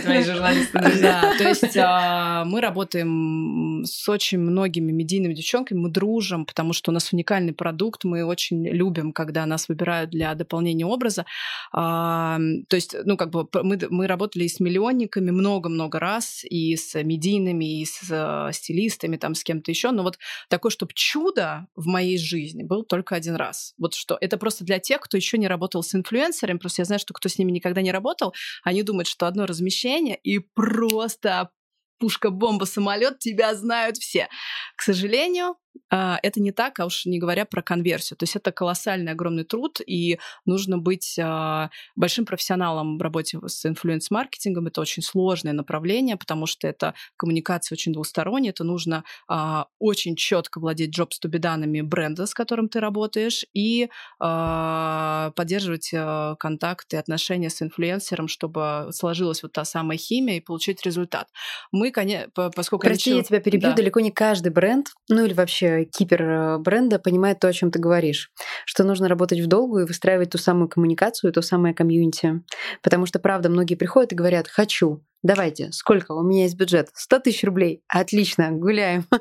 [0.00, 0.78] твои журналисты.
[1.02, 6.90] Да, то есть а, мы работаем с очень многими медийными девчонками, мы дружим, потому что
[6.90, 11.24] у нас уникальный продукт, мы очень любим, когда нас выбирают для дополнения образа.
[11.72, 12.38] А,
[12.68, 17.00] то есть, ну, как бы мы, мы работали и с миллионниками много-много раз, и с
[17.02, 21.86] медийными, и с а, стилистами, там, с кем-то еще, но вот такое, чтобы чудо в
[21.86, 23.74] моей жизни был только один раз.
[23.78, 26.86] Вот что, это просто для тех, кто еще не работал с инфлюенсерами, инфлюенсерами, просто я
[26.86, 31.50] знаю, что кто с ними никогда не работал, они думают, что одно размещение и просто
[31.98, 34.28] пушка, бомба, самолет, тебя знают все.
[34.76, 35.56] К сожалению,
[35.90, 38.16] это не так, а уж не говоря про конверсию.
[38.16, 43.64] То есть это колоссальный, огромный труд, и нужно быть а, большим профессионалом в работе с
[43.66, 44.68] инфлюенс-маркетингом.
[44.68, 48.52] Это очень сложное направление, потому что это коммуникация очень двусторонняя.
[48.52, 55.90] Это нужно а, очень четко владеть джоб-стуби-данными бренда, с которым ты работаешь, и поддерживать
[56.38, 61.28] контакты, отношения с инфлюенсером, чтобы сложилась вот та самая химия и получить результат.
[61.70, 62.86] Мы, конечно, поскольку...
[62.86, 63.70] Прости, я, я тебя перебью.
[63.70, 63.76] Да.
[63.76, 67.78] Далеко не каждый бренд, ну или вообще кипер э, бренда понимает то, о чем ты
[67.78, 68.30] говоришь,
[68.66, 72.42] что нужно работать в долгую и выстраивать ту самую коммуникацию, то самое комьюнити.
[72.82, 76.12] Потому что, правда, многие приходят и говорят «хочу», Давайте, сколько?
[76.12, 76.90] У меня есть бюджет.
[76.94, 77.82] 100 тысяч рублей.
[77.88, 79.06] Отлично, гуляем.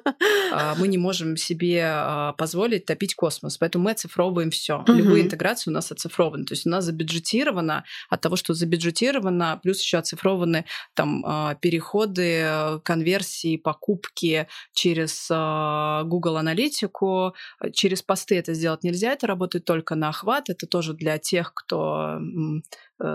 [0.54, 4.80] А, мы не можем себе а, позволить топить космос, поэтому мы оцифровываем все.
[4.82, 4.92] Угу.
[4.92, 6.44] Любые интеграции у нас оцифрованы.
[6.44, 12.82] То есть у нас забюджетировано от того, что забюджетировано, плюс еще оцифрованы там а, переходы,
[12.84, 17.36] конверсии, покупки через Google аналитику.
[17.74, 20.50] Через посты это сделать нельзя, это работает только на охват.
[20.50, 22.20] Это тоже для тех, кто Э,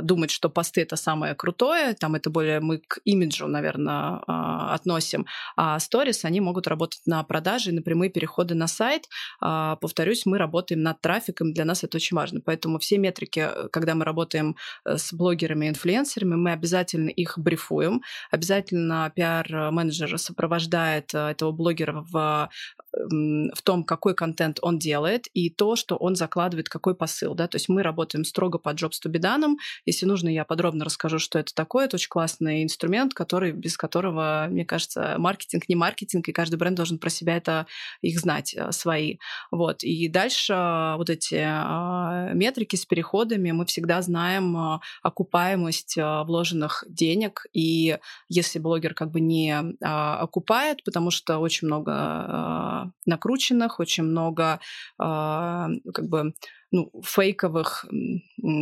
[0.03, 5.27] думать, что посты это самое крутое, там это более мы к имиджу, наверное, а, относим,
[5.57, 9.09] а сторис, они могут работать на продаже и на прямые переходы на сайт.
[9.41, 12.41] А, повторюсь, мы работаем над трафиком, для нас это очень важно.
[12.41, 17.39] Поэтому все метрики, э, когда мы работаем э, с блогерами и инфлюенсерами, мы обязательно их
[17.39, 22.51] брифуем, обязательно пиар-менеджер сопровождает этого блогера в,
[22.93, 27.35] в том, какой контент он делает и то, что он закладывает, какой посыл.
[27.35, 27.47] Да?
[27.47, 31.55] То есть мы работаем строго по джоб стубиданам если нужно, я подробно расскажу, что это
[31.55, 31.87] такое.
[31.87, 36.77] Это очень классный инструмент, который, без которого, мне кажется, маркетинг не маркетинг, и каждый бренд
[36.77, 37.67] должен про себя это
[38.01, 39.19] их знать, э, свои.
[39.51, 39.83] Вот.
[39.83, 46.85] И дальше э, вот эти а, метрики с переходами, мы всегда знаем э, окупаемость вложенных
[46.89, 54.05] денег, и если блогер как бы не а, окупает, потому что очень много накрученных, очень
[54.05, 54.61] много
[54.99, 56.35] как бы
[56.73, 57.87] ну, фейковых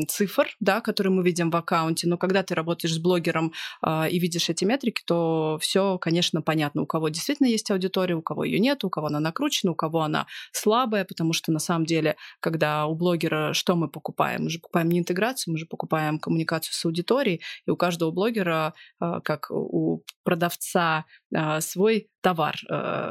[0.08, 2.08] цифр, да, которые мы видим в аккаунте.
[2.08, 3.52] Но когда ты работаешь с блогером
[3.84, 8.22] э, и видишь эти метрики, то все, конечно, понятно, у кого действительно есть аудитория, у
[8.22, 11.86] кого ее нет, у кого она накручена, у кого она слабая, потому что на самом
[11.86, 14.44] деле, когда у блогера что мы покупаем?
[14.44, 18.74] Мы же покупаем не интеграцию, мы же покупаем коммуникацию с аудиторией, и у каждого блогера,
[19.00, 22.56] э, как у продавца, э, свой товар,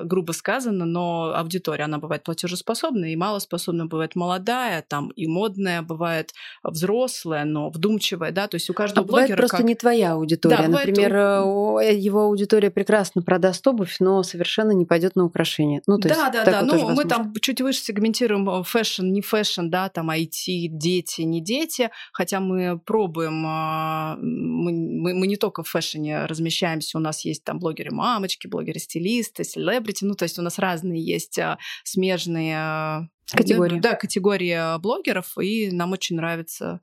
[0.06, 6.34] грубо сказано, но аудитория, она бывает платежеспособная и малоспособная, бывает молодая, там и модная, бывает
[6.64, 9.66] взрослая, но вдумчивая, да, то есть у каждого а бывает блогера просто как...
[9.66, 10.58] не твоя аудитория.
[10.58, 11.96] Да, Например, бывает...
[11.96, 15.82] Э, его аудитория прекрасно продаст обувь, но совершенно не пойдет на украшение.
[15.88, 16.62] Ну, то да, есть, да, да.
[16.62, 21.42] Ну, мы там чуть выше сегментируем э, fashion, не fashion, да, там IT, дети, не
[21.42, 27.02] дети, хотя мы пробуем, а, мы, мы, мы не только в fashion е размещаемся, у
[27.02, 30.06] нас есть там блогеры-мамочки, блогеры-стилисты, стилисты, селебрити.
[30.06, 33.80] Ну, то есть у нас разные есть а, смежные Категории.
[33.80, 36.82] Да, категория блогеров, и нам очень нравится.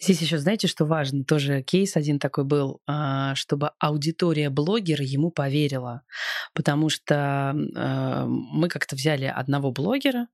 [0.00, 1.24] Здесь еще, знаете, что важно?
[1.24, 6.02] Тоже кейс один такой был, а, чтобы аудитория блогера ему поверила.
[6.54, 10.28] Потому что а, мы как-то взяли одного блогера,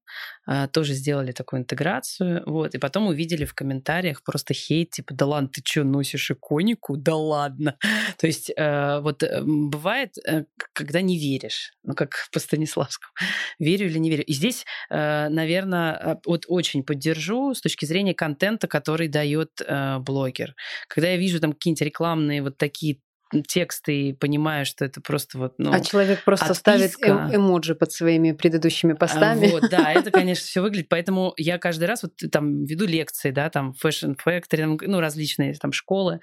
[0.46, 5.26] а, тоже сделали такую интеграцию, вот, и потом увидели в комментариях просто хейт, типа, да
[5.26, 6.96] ладно, ты что, носишь иконику?
[6.96, 7.76] Да ладно.
[8.18, 13.12] То есть вот э, бывает, э, когда не веришь, ну, как по Станиславскому,
[13.58, 14.24] верю или не верю.
[14.24, 14.64] И здесь
[15.34, 20.54] наверное, а, вот очень поддержу с точки зрения контента, который дает э, блогер.
[20.88, 22.98] Когда я вижу там какие-нибудь рекламные вот такие
[23.42, 26.60] тексты и понимаю, что это просто вот, ну, А человек просто отписка.
[26.60, 29.48] ставит э эмоджи под своими предыдущими а, постами.
[29.48, 30.88] Вот, да, это, конечно, все выглядит.
[30.88, 35.72] Поэтому я каждый раз вот там веду лекции, да, там Fashion Factory, ну, различные там
[35.72, 36.20] школы.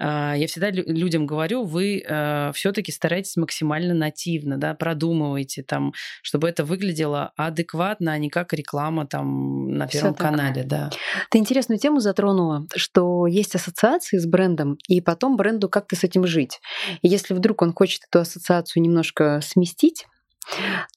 [0.00, 6.48] А, я всегда людям говорю, вы э, все-таки старайтесь максимально нативно, да, продумывайте там, чтобы
[6.48, 10.90] это выглядело адекватно, а не как реклама там на Первом канале, да.
[11.30, 16.26] Ты интересную тему затронула, что есть ассоциации с брендом, и потом бренду как-то с этим
[16.26, 16.60] жить жить.
[17.02, 20.06] И если вдруг он хочет эту ассоциацию немножко сместить,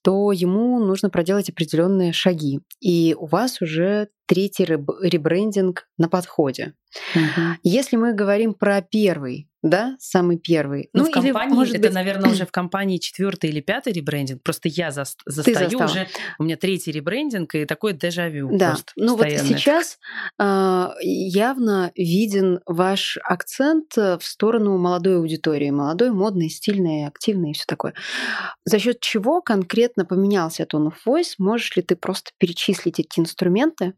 [0.04, 2.62] то ему нужно проделать определенные шаги.
[2.80, 6.74] И у вас уже третий ребрендинг на подходе.
[7.14, 7.42] Угу.
[7.64, 10.90] Если мы говорим про первый, да, самый первый.
[10.92, 11.94] Ну, ну в или, компании, может это, быть...
[11.94, 14.44] наверное, уже в компании четвертый или пятый ребрендинг.
[14.44, 18.50] Просто я за, застаю уже, у меня третий ребрендинг и такой дежавю.
[18.58, 20.00] Да, ну вот сейчас
[20.38, 27.64] э, явно виден ваш акцент в сторону молодой аудитории, молодой, модной, стильной, активной и все
[27.66, 27.94] такое.
[28.66, 31.36] За счет чего конкретно поменялся tone of voice?
[31.38, 33.94] Можешь ли ты просто перечислить эти инструменты,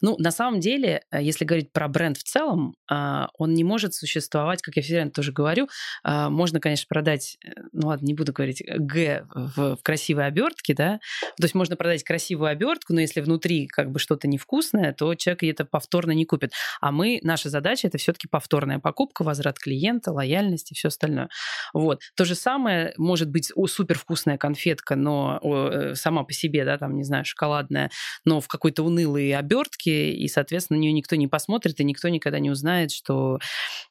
[0.00, 3.94] Ну, на самом деле, э, если говорить про бренд в целом, а, он не может
[3.94, 5.68] существовать, как я все время тоже говорю.
[6.02, 10.74] А, можно, конечно, продать, э, ну ладно, не буду говорить Г в, в красивой обертке,
[10.74, 11.00] да.
[11.36, 15.44] То есть можно продать красивую обертку, но если внутри как бы что-то невкусное, то человек
[15.44, 16.52] это повторно не купит.
[16.80, 21.28] А мы, наша задача это все-таки повторная покупка, возврат клиента, лояльность и все остальное.
[21.72, 22.00] Вот.
[22.16, 26.96] То же самое может быть супер вкусная конфетка, но э, сама по себе, да, там,
[26.96, 27.90] не знаю, шоколадная,
[28.24, 32.08] но в какой-то унылой обертке обертки, и, соответственно, на нее никто не посмотрит, и никто
[32.08, 33.38] никогда не узнает, что...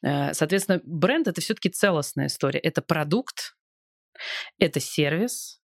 [0.04, 2.60] Э, соответственно, бренд— это все таки целостная история.
[2.60, 3.56] Это продукт,
[4.60, 5.61] это сервис,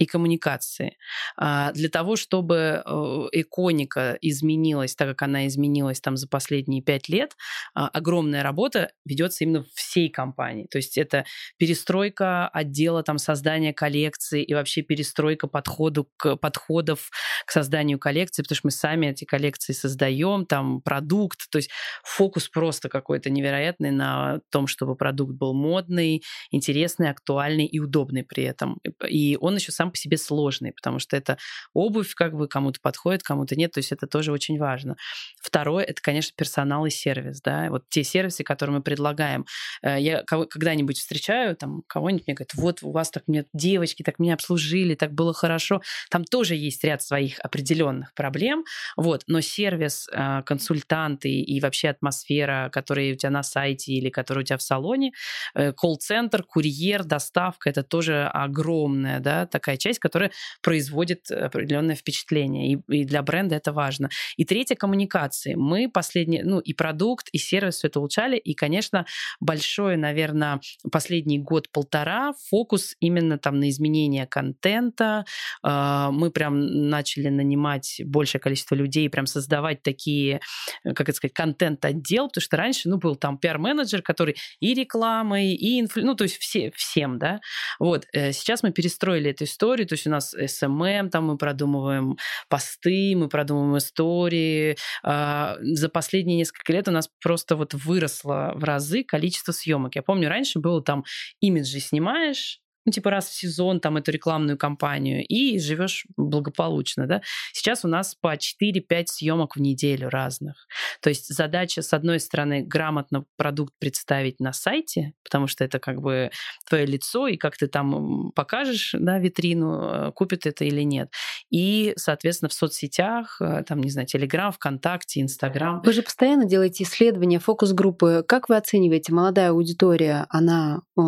[0.00, 0.96] и коммуникации.
[1.36, 2.90] А, для того, чтобы э,
[3.32, 7.36] иконика изменилась так, как она изменилась там за последние пять лет,
[7.74, 10.66] а, огромная работа ведется именно всей компании.
[10.70, 11.26] То есть это
[11.58, 17.10] перестройка отдела там создания коллекции и вообще перестройка подходу к, подходов
[17.44, 21.68] к созданию коллекции, потому что мы сами эти коллекции создаем, там продукт, то есть
[22.04, 28.44] фокус просто какой-то невероятный на том, чтобы продукт был модный, интересный, актуальный и удобный при
[28.44, 28.78] этом.
[29.06, 31.38] И он еще сам по себе сложный, потому что это
[31.74, 34.96] обувь как бы кому-то подходит, кому-то нет, то есть это тоже очень важно.
[35.40, 39.46] Второе, это, конечно, персонал и сервис, да, вот те сервисы, которые мы предлагаем.
[39.82, 44.18] Э, я когда-нибудь встречаю там кого-нибудь, мне говорят, вот у вас так мне девочки так
[44.18, 45.82] меня обслужили, так было хорошо.
[46.10, 48.64] Там тоже есть ряд своих определенных проблем,
[48.96, 54.42] вот, но сервис, э, консультанты и вообще атмосфера, которые у тебя на сайте или которые
[54.42, 55.12] у тебя в салоне,
[55.54, 60.30] э, колл-центр, курьер, доставка, это тоже огромная, да, такая часть, которая
[60.62, 62.72] производит определенное впечатление.
[62.72, 64.10] И, и для бренда это важно.
[64.36, 65.54] И третье коммуникации.
[65.54, 68.36] Мы последние, ну и продукт, и сервис все это улучшали.
[68.36, 69.06] И, конечно,
[69.40, 75.24] большой, наверное, последний год-полтора фокус именно там на изменение контента.
[75.62, 80.40] А, мы прям начали нанимать большее количество людей, прям создавать такие,
[80.84, 85.80] как это сказать, контент-отдел, потому что раньше, ну, был там пиар-менеджер, который и рекламой, и
[85.80, 86.04] инфлю...
[86.04, 87.40] ну, то есть все, всем, да.
[87.78, 91.36] Вот, э, сейчас мы перестроили эту историю, истории, то есть у нас SMM, там мы
[91.36, 92.16] продумываем
[92.48, 94.76] посты, мы продумываем истории.
[95.02, 99.94] А, за последние несколько лет у нас просто вот выросло в разы количество съемок.
[99.94, 101.04] Я помню, раньше было там
[101.40, 107.22] имиджи снимаешь, ну, типа раз в сезон там эту рекламную кампанию и живешь благополучно, да.
[107.52, 110.66] Сейчас у нас по 4-5 съемок в неделю разных.
[111.00, 116.00] То есть задача, с одной стороны, грамотно продукт представить на сайте, потому что это как
[116.00, 116.30] бы
[116.68, 121.12] твое лицо, и как ты там покажешь, да, витрину, э, купит это или нет.
[121.50, 125.82] И, соответственно, в соцсетях, э, там, не знаю, Телеграм, ВКонтакте, Инстаграм.
[125.82, 128.24] Вы же постоянно делаете исследования, фокус-группы.
[128.26, 131.02] Как вы оцениваете, молодая аудитория, она э,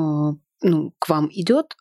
[0.63, 1.77] ну, к вам идет?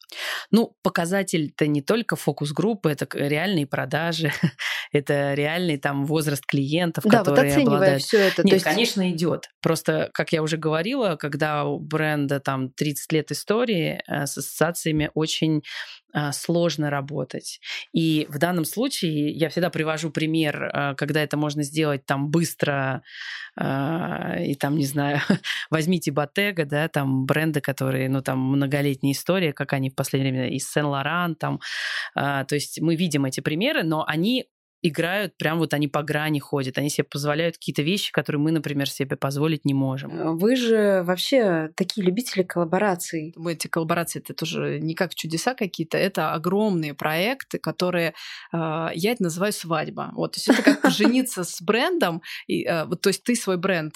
[0.51, 4.31] Ну, показатель-то не только фокус-группы, это реальные продажи,
[4.91, 8.03] это реальный там возраст клиентов, да, которые вот обладают.
[8.03, 8.65] Все это, Нет, есть...
[8.65, 9.49] конечно, идет.
[9.61, 15.09] Просто, как я уже говорила, когда у бренда там 30 лет истории, э, с ассоциациями
[15.13, 15.63] очень
[16.13, 17.61] а, сложно работать.
[17.93, 23.03] И в данном случае я всегда привожу пример, а, когда это можно сделать там быстро,
[23.59, 25.19] и там, не знаю,
[25.69, 30.55] возьмите Bottega, да, там бренды, которые, ну, там многолетняя история, как они в последнее время,
[30.55, 31.59] из Сен-Лоран, там,
[32.15, 34.47] то есть мы видим эти примеры, но они
[34.81, 38.89] играют, прям вот они по грани ходят, они себе позволяют какие-то вещи, которые мы, например,
[38.89, 40.11] себе позволить не можем.
[40.11, 43.33] Э, вы же вообще такие любители коллабораций.
[43.47, 48.13] Эти коллаборации это тоже не как чудеса какие-то, это огромные проекты, которые
[48.51, 50.11] э, я это называю свадьба.
[50.13, 53.57] Вот, то есть это как жениться с брендом, и, э, вот, то есть ты свой
[53.57, 53.95] бренд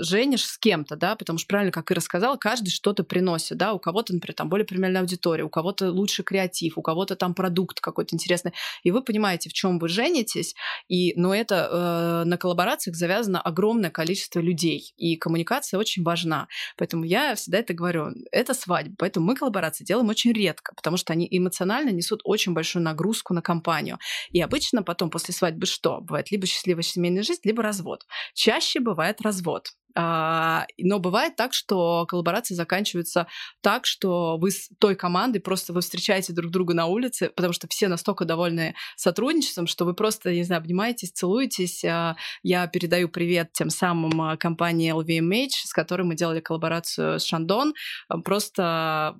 [0.00, 3.78] женишь с кем-то, да, потому что правильно, как и рассказала, каждый что-то приносит, да, у
[3.78, 8.14] кого-то, например, там более премиальная аудитория, у кого-то лучше креатив, у кого-то там продукт какой-то
[8.14, 10.54] интересный, и вы понимаете, в чем вы женитесь, ценитесь,
[10.88, 16.48] и, но это э, на коллаборациях завязано огромное количество людей, и коммуникация очень важна.
[16.76, 21.12] Поэтому я всегда это говорю, это свадьба, поэтому мы коллаборации делаем очень редко, потому что
[21.12, 23.98] они эмоционально несут очень большую нагрузку на компанию.
[24.30, 26.00] И обычно потом после свадьбы что?
[26.00, 28.06] Бывает либо счастливая семейная жизнь, либо развод.
[28.34, 29.68] Чаще бывает развод.
[29.98, 33.26] А, но бывает так, что коллаборации заканчиваются
[33.62, 37.66] так, что вы с той командой просто вы встречаете друг друга на улице, потому что
[37.68, 41.82] все настолько довольны сотрудничеством, что вы просто, не знаю, обнимаетесь, целуетесь.
[41.84, 47.24] А, я передаю привет тем самым а, компании LVMH, с которой мы делали коллаборацию с
[47.24, 47.74] Шандон.
[48.22, 49.16] Просто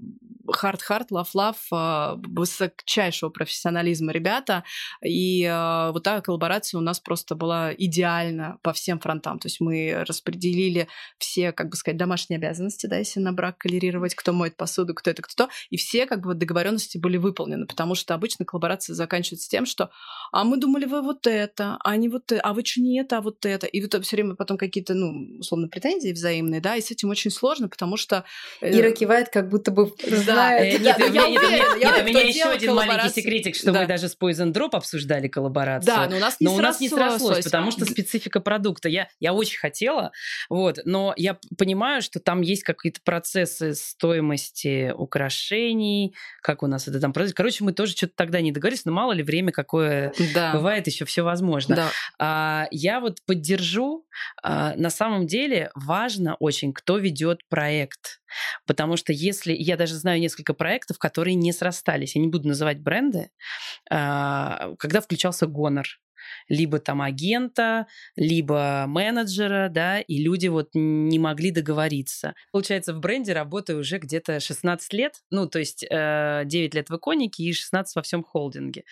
[0.48, 4.64] hard-hard, love-love, высочайшего профессионализма ребята.
[5.04, 9.38] И э, вот та коллаборация у нас просто была идеальна по всем фронтам.
[9.38, 14.14] То есть мы распределили все, как бы сказать, домашние обязанности, да, если на брак коллерировать,
[14.14, 17.94] кто моет посуду, кто это, кто то, и все как бы договоренности были выполнены, потому
[17.94, 19.90] что обычно коллаборация заканчивается тем, что
[20.32, 23.18] а мы думали, вы вот это, а не вот это, а вы что не это,
[23.18, 23.66] а вот это.
[23.66, 27.30] И вот все время потом какие-то, ну, условно, претензии взаимные, да, и с этим очень
[27.30, 28.24] сложно, потому что...
[28.60, 29.92] Э, Ира кивает, как будто бы
[30.36, 30.80] знает.
[30.80, 35.94] Нет, у меня еще один маленький секретик, что мы даже с Poison Drop обсуждали коллаборацию.
[35.94, 36.08] Да,
[36.40, 38.88] но у нас не срослось, потому что специфика продукта.
[38.88, 40.12] Я, я очень хотела,
[40.48, 47.00] вот, но я понимаю, что там есть какие-то процессы стоимости украшений, как у нас это
[47.00, 47.36] там происходит.
[47.36, 50.52] Короче, мы тоже что-то тогда не договорились, но мало ли время какое да.
[50.52, 51.76] бывает, еще все возможно.
[51.76, 51.90] Да.
[52.18, 54.06] А, я вот поддержу.
[54.42, 58.20] А, на самом деле важно очень, кто ведет проект.
[58.66, 59.52] Потому что если...
[59.52, 62.16] Я даже знаю несколько проектов, которые не срастались.
[62.16, 63.30] Я не буду называть бренды.
[63.90, 65.86] А, когда включался Гонор
[66.48, 72.34] либо там агента, либо менеджера, да, и люди вот не могли договориться.
[72.52, 76.96] Получается, в бренде работаю уже где-то 16 лет, ну, то есть э, 9 лет в
[76.96, 78.84] иконике и 16 во всем холдинге.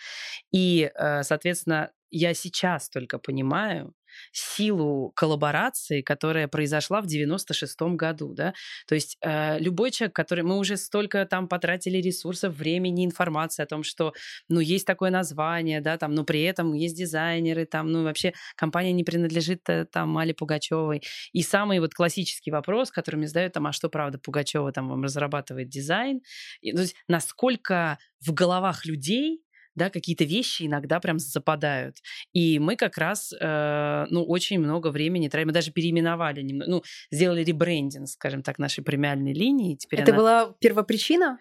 [0.51, 3.93] И, э, соответственно, я сейчас только понимаю,
[4.31, 8.53] силу коллаборации, которая произошла в 96-м году, да,
[8.87, 13.65] то есть э, любой человек, который, мы уже столько там потратили ресурсов, времени, информации о
[13.65, 14.13] том, что,
[14.49, 18.91] ну, есть такое название, да, там, но при этом есть дизайнеры, там, ну, вообще компания
[18.93, 21.01] не принадлежит э, там Мали Пугачевой.
[21.33, 25.03] И самый вот классический вопрос, который мне задают, там, а что правда Пугачева там вам
[25.03, 26.21] разрабатывает дизайн?
[26.61, 29.44] И, то есть насколько в головах людей
[29.75, 31.97] да, какие-то вещи иногда прям западают.
[32.33, 35.47] И мы как раз, э, ну, очень много времени тратим.
[35.47, 39.75] Мы даже переименовали, ну, сделали ребрендинг, скажем так, нашей премиальной линии.
[39.75, 40.17] Теперь Это она...
[40.17, 41.39] была первопричина?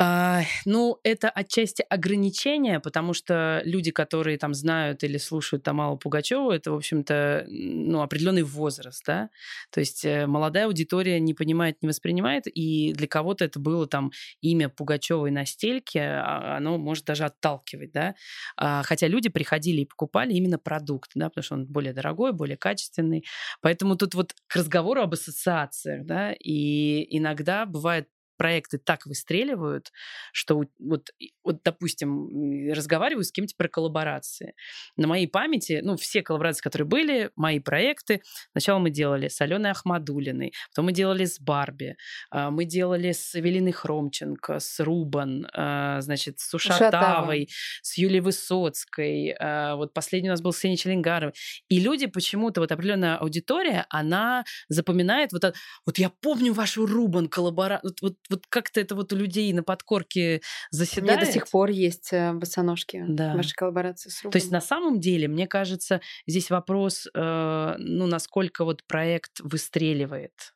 [0.00, 5.98] А, ну, это отчасти ограничение, потому что люди, которые там знают или слушают там Аллу
[5.98, 9.28] Пугачеву, это, в общем-то, ну, определенный возраст, да.
[9.72, 14.12] То есть э, молодая аудитория не понимает, не воспринимает, и для кого-то это было там
[14.40, 18.14] имя Пугачевой на стельке, а оно может даже отталкивать, да.
[18.56, 22.56] А, хотя люди приходили и покупали именно продукт, да, потому что он более дорогой, более
[22.56, 23.24] качественный.
[23.62, 28.08] Поэтому тут вот к разговору об ассоциациях, да, и иногда бывает
[28.38, 29.92] проекты так выстреливают,
[30.32, 31.10] что вот,
[31.44, 34.54] вот допустим, разговариваю с кем-то про коллаборации.
[34.96, 38.22] На моей памяти, ну, все коллаборации, которые были, мои проекты,
[38.52, 41.96] сначала мы делали с Аленой Ахмадулиной, потом мы делали с Барби,
[42.30, 47.48] а, мы делали с Эвелиной Хромченко, с Рубан, а, значит, с Ушатавой,
[47.82, 51.34] с Юлией Высоцкой, а, вот последний у нас был с Сеней Челенгаровой.
[51.68, 55.52] И люди почему-то, вот определенная аудитория, она запоминает вот,
[55.86, 59.62] вот я помню вашу Рубан коллаборацию, вот, вот вот как-то это вот у людей на
[59.62, 61.02] подкорке заседает.
[61.02, 63.34] У меня до сих пор есть э, босоножки да.
[63.34, 64.32] вашей коллаборации с Рубом.
[64.32, 70.54] То есть на самом деле, мне кажется, здесь вопрос, э, ну, насколько вот проект выстреливает.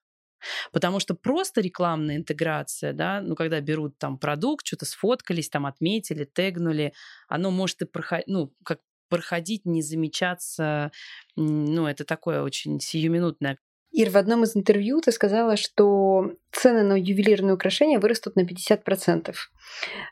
[0.72, 6.24] Потому что просто рекламная интеграция, да, ну, когда берут там продукт, что-то сфоткались, там отметили,
[6.24, 6.92] тегнули,
[7.28, 10.90] оно может и проходить, ну, как проходить, не замечаться,
[11.36, 13.58] ну, это такое очень сиюминутное
[13.92, 19.34] Ир, в одном из интервью ты сказала, что цены на ювелирные украшения вырастут на 50%.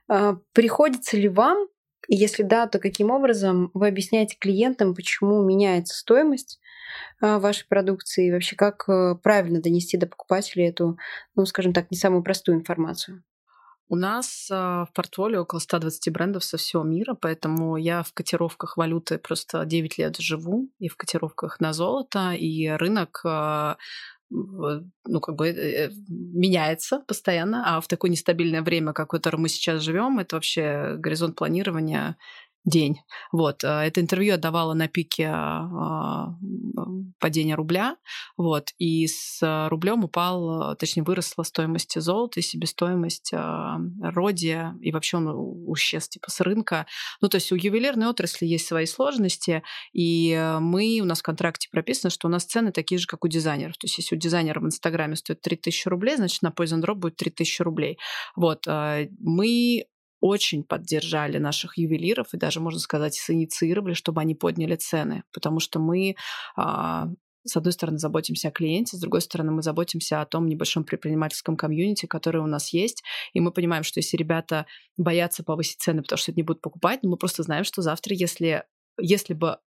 [0.09, 1.67] А, приходится ли вам,
[2.07, 6.61] и если да, то каким образом вы объясняете клиентам, почему меняется стоимость
[7.21, 10.99] а, вашей продукции и вообще как э, правильно донести до покупателей эту,
[11.35, 13.23] ну, скажем так, не самую простую информацию?
[13.93, 18.77] У нас э, в портфолио около 120 брендов со всего мира, поэтому я в котировках
[18.77, 23.75] валюты просто 9 лет живу, и в котировках на золото, и рынок э,
[24.31, 29.49] ну, как бы э, меняется постоянно, а в такое нестабильное время, как в котором мы
[29.49, 32.17] сейчас живем, это вообще горизонт планирования
[32.65, 33.01] день.
[33.33, 33.65] Вот.
[33.65, 36.35] Э, это интервью я давала на пике а,
[37.19, 37.97] падения рубля.
[38.37, 38.69] Вот.
[38.79, 43.33] И с рублем упал, точнее, выросла стоимость золота и себестоимость
[44.03, 45.29] родия, и вообще он
[45.75, 46.87] исчез типа с рынка.
[47.21, 51.69] Ну, то есть у ювелирной отрасли есть свои сложности, и мы, у нас в контракте
[51.71, 53.77] прописано, что у нас цены такие же, как у дизайнеров.
[53.79, 57.17] То есть если у дизайнера в Инстаграме стоит 3000 рублей, значит, на Poison Drop будет
[57.17, 57.99] 3000 рублей.
[58.37, 58.67] Вот.
[58.67, 59.85] Э, мы
[60.21, 65.79] очень поддержали наших ювелиров и даже, можно сказать, синициировали, чтобы они подняли цены, потому что
[65.79, 66.17] мы
[66.57, 67.09] а,
[67.47, 71.57] с одной стороны, заботимся о клиенте, с другой стороны, мы заботимся о том небольшом предпринимательском
[71.57, 73.03] комьюнити, которое у нас есть,
[73.33, 74.67] и мы понимаем, что если ребята
[74.97, 78.65] боятся повысить цены, потому что это не будут покупать, мы просто знаем, что завтра, если,
[79.01, 79.59] если бы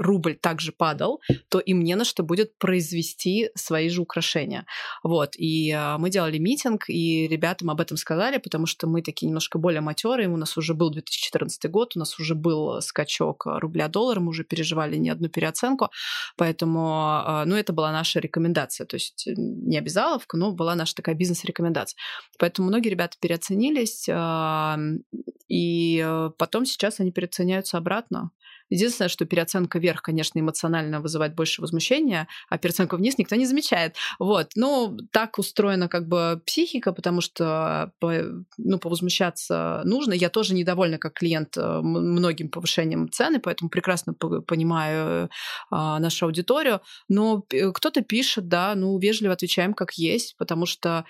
[0.00, 4.66] рубль также падал, то им не на что будет произвести свои же украшения.
[5.02, 5.34] Вот.
[5.36, 9.58] И э, мы делали митинг, и ребятам об этом сказали, потому что мы такие немножко
[9.58, 10.28] более матерые.
[10.28, 14.96] У нас уже был 2014 год, у нас уже был скачок рубля-доллара, мы уже переживали
[14.96, 15.90] не одну переоценку.
[16.36, 18.86] Поэтому, э, ну, это была наша рекомендация.
[18.86, 21.98] То есть не обязаловка, но была наша такая бизнес-рекомендация.
[22.38, 24.08] Поэтому многие ребята переоценились,
[25.50, 28.30] и э, потом сейчас они переоценяются обратно.
[28.70, 33.96] Единственное, что переоценка вверх, конечно, эмоционально вызывает больше возмущения, а переоценку вниз никто не замечает.
[34.18, 34.52] Вот.
[34.54, 40.12] Ну, так устроена как бы психика, потому что ну, повозмущаться нужно.
[40.14, 45.30] Я тоже недовольна как клиент э, многим повышением цены, поэтому прекрасно понимаю
[45.70, 46.80] а, нашу аудиторию.
[47.08, 47.42] Но
[47.74, 51.04] кто-то пишет, да, ну, вежливо отвечаем как есть, потому что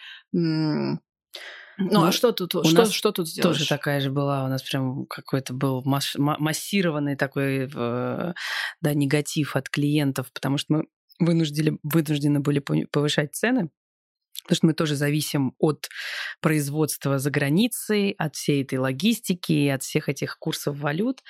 [1.80, 3.58] ну, а что тут, у что, нас что тут сделаешь?
[3.58, 8.34] Тоже такая же была, у нас прям какой-то был масс, массированный такой да,
[8.94, 10.84] негатив от клиентов, потому что мы
[11.18, 13.70] вынуждены, вынуждены были повышать цены
[14.44, 15.88] Потому что мы тоже зависим от
[16.40, 21.22] производства за границей, от всей этой логистики, от всех этих курсов валют.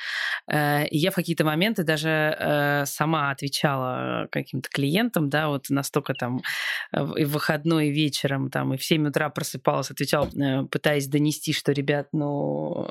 [0.51, 6.15] Э, и я в какие-то моменты даже э, сама отвечала каким-то клиентам, да, вот настолько
[6.15, 6.41] там
[6.93, 10.31] э, и в выходной вечером, там, и в 7 утра просыпалась, отвечала,
[10.71, 12.87] пытаясь донести, что, ребят, ну,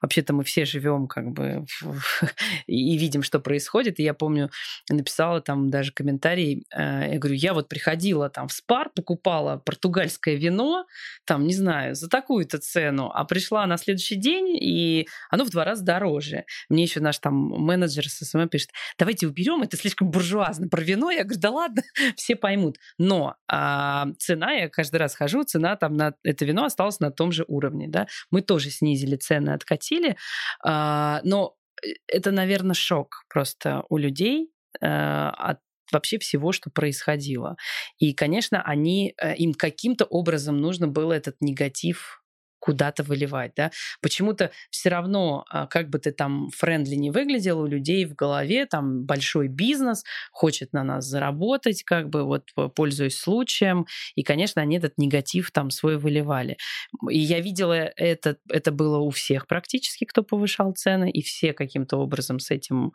[0.00, 1.64] вообще-то мы все живем как бы
[2.66, 4.00] и видим, что происходит.
[4.00, 4.50] И я помню,
[4.90, 10.86] написала там даже комментарий, я говорю, я вот приходила там в Spar, покупала португальское вино,
[11.24, 15.64] там, не знаю, за такую-то цену, а пришла на следующий день, и оно в два
[15.64, 16.44] раза дороже.
[16.68, 21.10] Мне еще наш там менеджер с SMM пишет, давайте уберем, это слишком буржуазно про вино.
[21.10, 21.82] Я говорю, да ладно,
[22.16, 22.76] все поймут.
[22.96, 27.32] Но а, цена, я каждый раз хожу, цена там на это вино осталась на том
[27.32, 27.88] же уровне.
[27.88, 28.06] Да?
[28.30, 30.16] Мы тоже снизили цены, откатили,
[30.64, 35.58] а, но э, это, наверное, шок просто у людей а, от
[35.92, 37.56] вообще всего, что происходило.
[37.98, 42.21] И, конечно, они, э, им каким-то образом нужно было этот негатив
[42.62, 43.72] куда-то выливать, да.
[44.00, 48.66] Почему-то все равно, а, как бы ты там френдли не выглядел, у людей в голове
[48.66, 52.44] там большой бизнес, хочет на нас заработать, как бы вот
[52.76, 56.56] пользуясь случаем, и, конечно, они этот негатив там свой выливали.
[57.10, 61.96] И я видела это, это было у всех практически, кто повышал цены, и все каким-то
[61.96, 62.92] образом с этим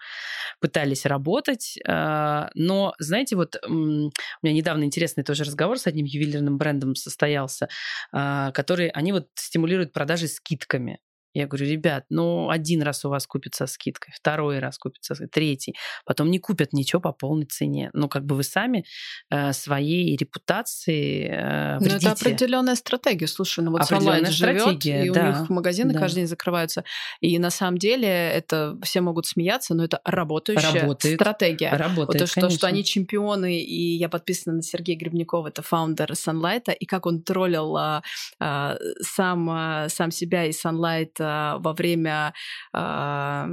[0.62, 1.78] пытались работать.
[1.86, 4.12] А, но, знаете, вот у меня
[4.42, 7.68] недавно интересный тоже разговор с одним ювелирным брендом состоялся,
[8.14, 9.28] а, который, они вот
[9.58, 11.00] стимулирует продажи скидками.
[11.38, 15.14] Я говорю, ребят, ну, один раз у вас купят со скидкой, второй раз купят со
[15.14, 15.76] скидкой, третий.
[16.06, 17.92] Потом не купят ничего по полной цене.
[17.94, 18.86] Ну, как бы вы сами
[19.30, 22.08] э, своей репутации э, вредите.
[22.08, 23.28] Ну, это определенная стратегия.
[23.28, 26.00] Слушай, ну вот Sunlight живет, и да, у них магазины да.
[26.00, 26.84] каждый день закрываются.
[27.22, 31.16] И на самом деле это все могут смеяться, но это работающая Работает.
[31.16, 31.70] стратегия.
[31.70, 36.12] Работает, вот то, что, что они чемпионы, и я подписана на Сергея Гребнякова, это фаундер
[36.14, 38.02] Sunlight, и как он троллил а,
[38.40, 41.27] а, сам, а, сам себя и Sunlight
[41.60, 42.34] во время,
[42.74, 43.48] а,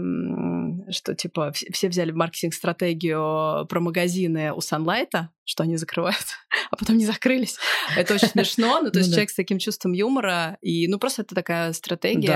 [0.90, 6.24] что типа все взяли маркетинг-стратегию про магазины у Sunlight, что они закрывают,
[6.70, 7.58] а потом не закрылись.
[7.96, 11.22] Это очень смешно, ну то есть ну человек с таким чувством юмора, и ну просто
[11.22, 12.32] это такая стратегия.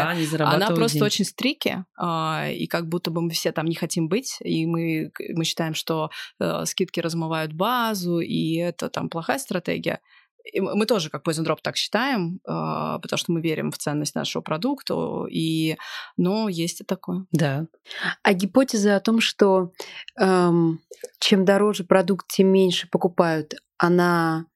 [0.55, 4.37] Она просто очень стрики, а, и как будто бы мы все там не хотим быть,
[4.41, 6.11] и мы, мы считаем, что
[6.41, 10.01] э, скидки размывают базу, и это там плохая стратегия
[10.55, 14.43] мы тоже, как Poison Drop, так считаем, а, потому что мы верим в ценность нашего
[14.43, 15.77] продукта, и,
[16.17, 17.27] но есть и такое.
[17.33, 17.67] Да.
[18.23, 19.73] А гипотеза о том, что
[20.19, 20.81] эм,
[21.19, 24.47] чем дороже продукт, тем меньше покупают, она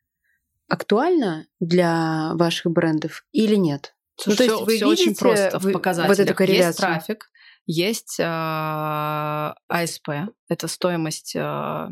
[0.68, 3.94] актуальна для ваших брендов или нет?
[4.16, 6.16] Слушай, ну, то есть вы видите очень просто в показателях.
[6.16, 6.66] Вот эту корреляцию?
[6.66, 7.30] Есть трафик,
[7.66, 10.08] есть э, АСП,
[10.48, 11.88] это стоимость э,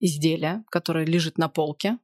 [0.00, 1.98] изделия, которое лежит на полке,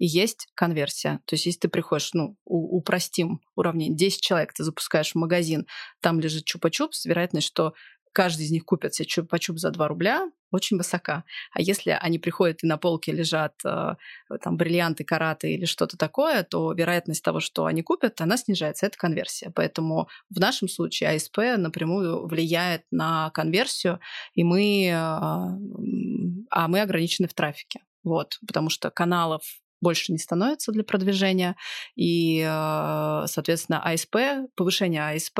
[0.00, 1.20] и есть конверсия.
[1.26, 5.66] То есть если ты приходишь, ну, упростим уравнение, 10 человек ты запускаешь в магазин,
[6.00, 7.74] там лежит чупа-чупс, вероятность, что
[8.12, 11.24] каждый из них купит себе чупа-чуп за 2 рубля, очень высока.
[11.52, 13.94] А если они приходят и на полке лежат э,
[14.42, 18.86] там бриллианты, караты или что-то такое, то вероятность того, что они купят, она снижается.
[18.86, 19.52] Это конверсия.
[19.54, 24.00] Поэтому в нашем случае АСП напрямую влияет на конверсию,
[24.32, 27.80] и мы, э, а мы ограничены в трафике.
[28.02, 29.42] Вот, потому что каналов
[29.80, 31.56] больше не становится для продвижения.
[31.96, 34.16] И, э, соответственно, АСП,
[34.56, 35.36] повышение АСП,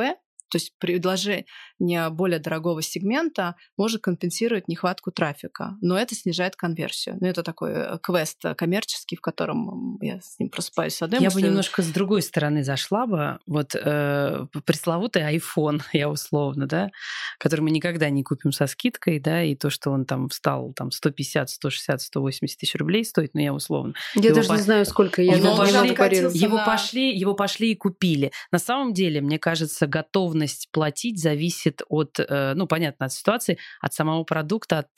[0.51, 1.47] то есть предложение,
[1.81, 7.17] не более дорогого сегмента может компенсировать нехватку трафика, но это снижает конверсию.
[7.21, 11.31] Ну, это такой э, квест коммерческий, в котором я с ним просыпаюсь с одной Я
[11.31, 13.39] бы немножко с другой стороны зашла бы.
[13.47, 16.91] Вот э, пресловутый iPhone, я условно, да,
[17.39, 20.91] который мы никогда не купим со скидкой, да, и то, что он там встал там
[20.91, 23.95] 150, 160, 180 тысяч рублей стоит, но я условно.
[24.15, 24.55] Я его даже по...
[24.55, 28.33] не знаю, сколько я его пошли, его пошли, его пошли и купили.
[28.53, 33.93] На самом деле, мне кажется, готовность платить зависит от, э, ну, понятно, от ситуации, от
[33.95, 34.89] самого продукта, от,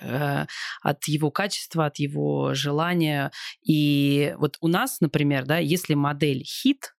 [0.00, 0.46] э,
[0.82, 3.30] от его качества, от его желания.
[3.62, 6.94] И вот у нас, например, да, если модель хит,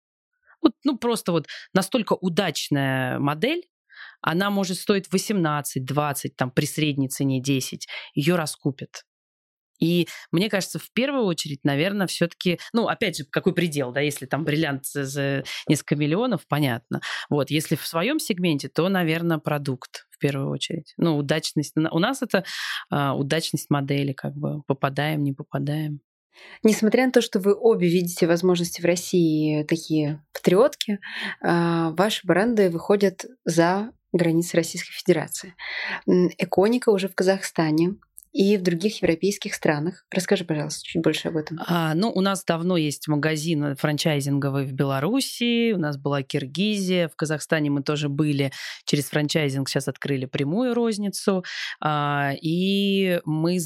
[0.61, 3.63] вот, ну, просто вот настолько удачная модель,
[4.21, 9.03] она может стоить 18, 20, там при средней цене 10, ее раскупят.
[9.79, 14.25] И мне кажется, в первую очередь, наверное, все-таки, ну, опять же, какой предел, да, если
[14.25, 17.01] там бриллиант за несколько миллионов, понятно.
[17.29, 20.93] Вот, если в своем сегменте, то, наверное, продукт в первую очередь.
[20.97, 21.73] Ну, удачность.
[21.75, 22.45] У нас это
[22.89, 25.99] а, удачность модели, как бы попадаем, не попадаем.
[26.63, 30.99] Несмотря на то, что вы обе видите возможности в России такие патриотки,
[31.41, 35.55] а, ваши бренды выходят за границы Российской Федерации.
[36.37, 37.95] Эконика уже в Казахстане,
[38.35, 40.03] и в других европейских странах.
[40.11, 41.57] Расскажи, пожалуйста, чуть больше об этом.
[41.67, 47.15] А, ну, у нас давно есть магазин франчайзинговый в Беларуси, у нас была Киргизия, в
[47.15, 48.51] Казахстане мы тоже были
[48.83, 51.45] через франчайзинг, сейчас открыли прямую розницу.
[51.79, 53.57] А, и мы,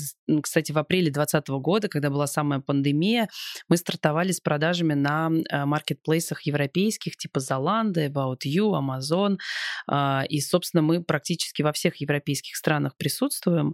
[0.43, 3.27] кстати, в апреле 2020 года, когда была самая пандемия,
[3.69, 9.39] мы стартовали с продажами на а, маркетплейсах европейских, типа Zalando, About You, Amazon.
[9.87, 13.73] А, и, собственно, мы практически во всех европейских странах присутствуем.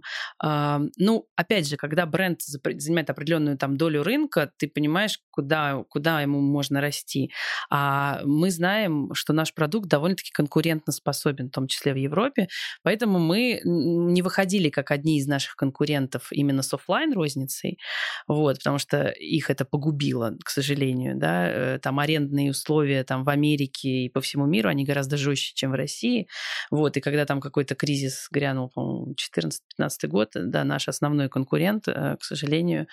[0.96, 6.40] Ну, опять же, когда бренд занимает определенную там долю рынка, ты понимаешь, куда, куда ему
[6.40, 7.30] можно расти.
[7.70, 12.48] А мы знаем, что наш продукт довольно-таки конкурентно способен, в том числе в Европе,
[12.82, 17.78] поэтому мы не выходили как одни из наших конкурентов именно с офлайн розницей,
[18.26, 23.28] вот, потому что их это погубило, к сожалению, да, э, там арендные условия там в
[23.28, 26.28] Америке и по всему миру, они гораздо жестче, чем в России,
[26.70, 32.16] вот, и когда там какой-то кризис грянул, по-моему, 14-15 год, да, наш основной конкурент, э,
[32.20, 32.86] к сожалению,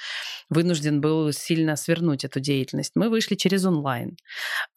[0.50, 2.94] вынужден был сильно свернуть эту деятельность.
[2.96, 4.18] Мы вышли через онлайн.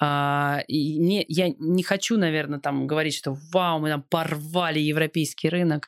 [0.01, 5.49] А, и не, я не хочу, наверное, там говорить, что вау, мы там порвали европейский
[5.49, 5.87] рынок.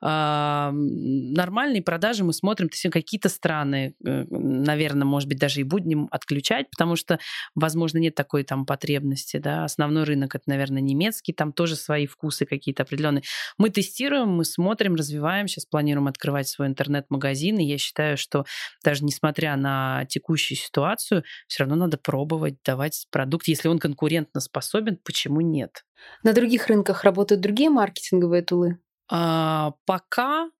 [0.00, 5.64] А, нормальные продажи мы смотрим, то есть какие-то страны, э, наверное, может быть, даже и
[5.64, 7.18] будем отключать, потому что,
[7.54, 9.38] возможно, нет такой там потребности.
[9.38, 9.64] Да?
[9.64, 13.22] Основной рынок это, наверное, немецкий, там тоже свои вкусы какие-то определенные.
[13.58, 18.44] Мы тестируем, мы смотрим, развиваем, сейчас планируем открывать свой интернет-магазин, и я считаю, что
[18.84, 23.48] даже несмотря на текущую ситуацию, все равно надо пробовать давать продукт.
[23.48, 25.84] Если он конкурентно способен, почему нет?
[26.22, 28.78] На других рынках работают другие маркетинговые тулы?
[29.10, 30.50] А, пока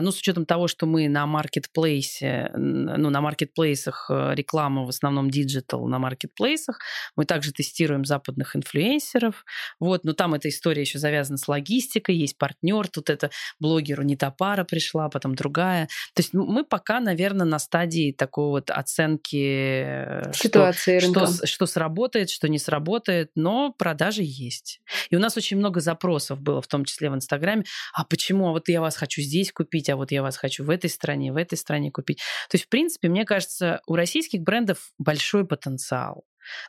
[0.00, 5.30] ну, с учетом того, что мы на маркетплейсе, ну, на маркетплейсах э, реклама в основном
[5.30, 6.78] digital на маркетплейсах,
[7.16, 9.44] мы также тестируем западных инфлюенсеров,
[9.80, 14.16] вот, но там эта история еще завязана с логистикой, есть партнер, тут это блогеру не
[14.16, 15.86] та пара пришла, потом другая.
[16.14, 21.26] То есть мы пока, наверное, на стадии такой вот оценки э, ситуации что, рынка.
[21.32, 24.80] Что, что сработает, что не сработает, но продажи есть.
[25.10, 27.64] И у нас очень много запросов было, в том числе в Инстаграме,
[27.94, 30.64] а почему, а вот я вас хочу здесь купить, купить, а вот я вас хочу
[30.64, 32.18] в этой стране, в этой стране купить.
[32.50, 36.24] То есть, в принципе, мне кажется, у российских брендов большой потенциал.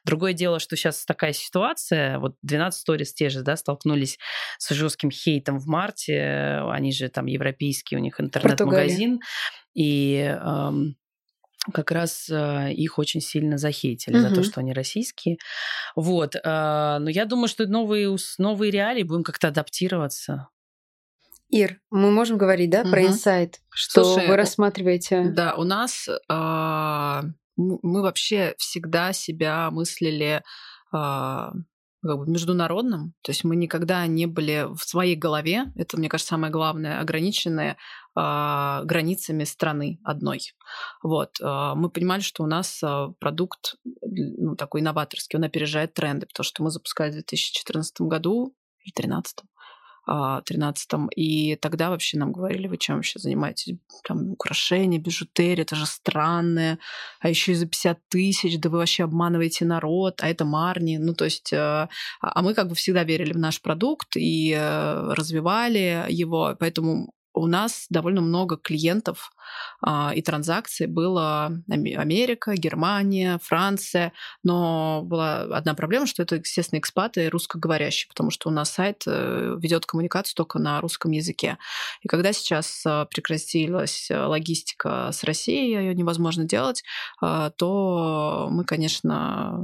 [0.05, 4.19] Другое дело, что сейчас такая ситуация, вот 12 Stories те же, да, столкнулись
[4.57, 9.19] с жестким хейтом в марте, они же там европейские, у них интернет-магазин,
[9.73, 10.95] и эм,
[11.73, 14.29] как раз э, их очень сильно захейтили угу.
[14.29, 15.37] за то, что они российские.
[15.95, 16.35] Вот.
[16.35, 20.49] Э, но я думаю, что новые, новые реалии будем как-то адаптироваться.
[21.53, 22.89] Ир, мы можем говорить, да, угу.
[22.89, 25.25] про инсайт, что Слушай, вы рассматриваете?
[25.25, 27.21] Да, у нас э,
[27.57, 30.41] мы вообще всегда себя мыслили э,
[30.91, 36.31] как бы международным, то есть мы никогда не были в своей голове, это, мне кажется,
[36.31, 37.77] самое главное, ограниченные
[38.17, 40.39] э, границами страны одной.
[41.03, 41.39] Вот.
[41.39, 46.45] Э, мы понимали, что у нас э, продукт ну, такой инноваторский, он опережает тренды, потому
[46.45, 49.43] что мы запускали в 2014 году или 2013
[50.07, 51.07] 13-м.
[51.15, 53.75] И тогда вообще нам говорили, вы чем вообще занимаетесь?
[54.03, 56.79] Там украшения, бижутерия, это же странное.
[57.19, 60.97] А еще и за 50 тысяч, да вы вообще обманываете народ, а это Марни.
[60.97, 61.87] Ну, то есть, э,
[62.21, 67.47] а мы как бы всегда верили в наш продукт и э, развивали его, поэтому у
[67.47, 69.31] нас довольно много клиентов
[69.81, 74.13] а, и транзакций было Америка, Германия, Франция,
[74.43, 79.55] но была одна проблема, что это, естественно, экспаты русскоговорящие, потому что у нас сайт э,
[79.59, 81.57] ведет коммуникацию только на русском языке.
[82.01, 86.83] И когда сейчас а, прекратилась логистика с Россией, ее невозможно делать,
[87.21, 89.59] а, то мы, конечно,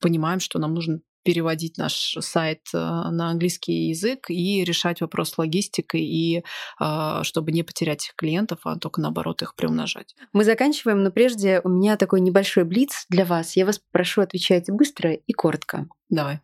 [0.00, 5.38] понимаем, что нам нужно переводить наш сайт э, на английский язык и решать вопрос с
[5.38, 6.44] логистикой, и
[6.80, 10.14] э, чтобы не потерять клиентов, а только наоборот их приумножать.
[10.32, 13.56] Мы заканчиваем, но прежде у меня такой небольшой блиц для вас.
[13.56, 15.88] Я вас прошу отвечать быстро и коротко.
[16.08, 16.40] Давай.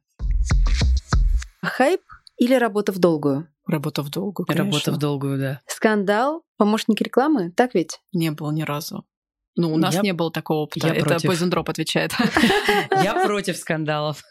[1.62, 2.00] Хайп
[2.36, 3.48] или работа в долгую?
[3.66, 4.64] Работа в долгую, конечно.
[4.64, 5.60] Работа в долгую, да.
[5.66, 8.00] Скандал, помощник рекламы, так ведь?
[8.12, 9.06] Не было ни разу.
[9.56, 10.88] Ну, у нас я, не было такого опыта.
[10.88, 11.30] Я Это против.
[11.30, 12.12] Poison Drop отвечает.
[13.02, 14.22] Я против скандалов.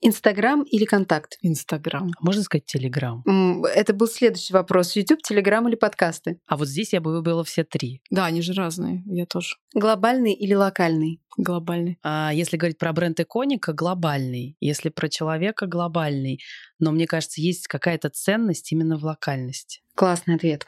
[0.00, 1.36] Инстаграм или Контакт?
[1.42, 2.10] Инстаграм.
[2.20, 3.24] Можно сказать Телеграм?
[3.64, 4.94] Это был следующий вопрос.
[4.94, 6.38] YouTube, Телеграм или подкасты?
[6.46, 8.02] А вот здесь я бы выбрала все три.
[8.10, 9.02] Да, они же разные.
[9.06, 9.56] Я тоже.
[9.74, 11.20] Глобальный или локальный?
[11.36, 11.98] Глобальный.
[12.02, 14.56] А если говорить про бренд иконика, глобальный.
[14.60, 16.40] Если про человека, глобальный.
[16.78, 19.80] Но мне кажется, есть какая-то ценность именно в локальности.
[19.94, 20.66] Классный ответ.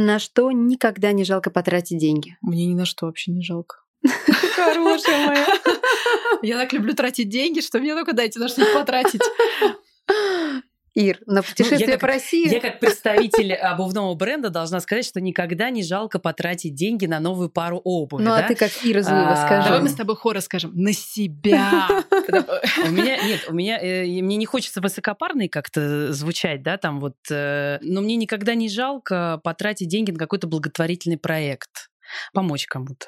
[0.00, 2.36] На что никогда не жалко потратить деньги?
[2.40, 3.78] Мне ни на что вообще не жалко.
[4.54, 5.46] Хорошая моя.
[6.40, 9.22] Я так люблю тратить деньги, что мне только дайте на что-нибудь потратить.
[10.98, 12.52] Ир, на путешествие ну, я как, по России.
[12.52, 17.50] Я как представитель обувного бренда должна сказать, что никогда не жалко потратить деньги на новую
[17.50, 18.24] пару обуви.
[18.24, 18.38] Ну да?
[18.38, 19.68] а ты как Ира Зуева А, скажи.
[19.68, 20.72] Давай мы с тобой хоры скажем.
[20.74, 21.88] На себя.
[22.84, 27.14] У меня нет, у меня э, мне не хочется высокопарной как-то звучать, да, там вот,
[27.30, 31.90] э, но мне никогда не жалко потратить деньги на какой-то благотворительный проект,
[32.32, 33.06] помочь кому-то.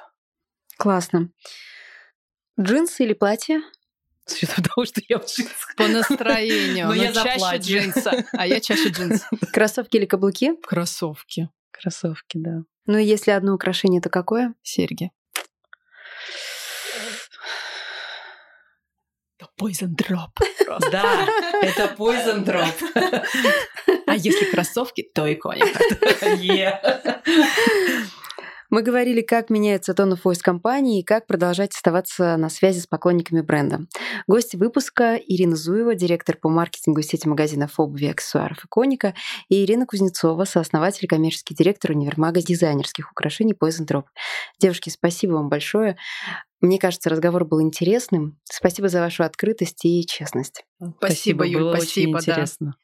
[0.77, 1.31] Классно.
[2.61, 3.63] Джинсы или платье?
[4.31, 5.75] С учетом того, что я в джинсах.
[5.77, 6.87] По настроению.
[6.87, 8.25] Но Но я чаще джинсы.
[8.33, 9.25] А я чаще джинсы.
[9.53, 10.55] Кроссовки или каблуки?
[10.63, 11.49] Кроссовки.
[11.73, 12.63] Кроссовки, да.
[12.87, 14.55] Ну и если одно украшение, то какое?
[14.63, 15.11] Серьги.
[19.43, 20.31] The Poison Drop.
[20.93, 21.27] Да,
[21.63, 23.25] это Poison Drop.
[24.07, 25.81] А если кроссовки, то иконика.
[28.71, 32.87] Мы говорили, как меняется тон of voice компании и как продолжать оставаться на связи с
[32.87, 33.81] поклонниками бренда.
[34.29, 39.15] Гости выпуска Ирина Зуева, директор по маркетингу сети магазинов обуви и аксессуаров «Иконика»,
[39.49, 44.05] и Ирина Кузнецова, сооснователь и коммерческий директор универмага дизайнерских украшений Poison Drop.
[44.61, 45.97] Девушки, спасибо вам большое.
[46.61, 48.39] Мне кажется, разговор был интересным.
[48.45, 50.65] Спасибо за вашу открытость и честность.
[50.99, 52.33] Спасибо, Юль, было спасибо, очень да.
[52.33, 52.75] интересно.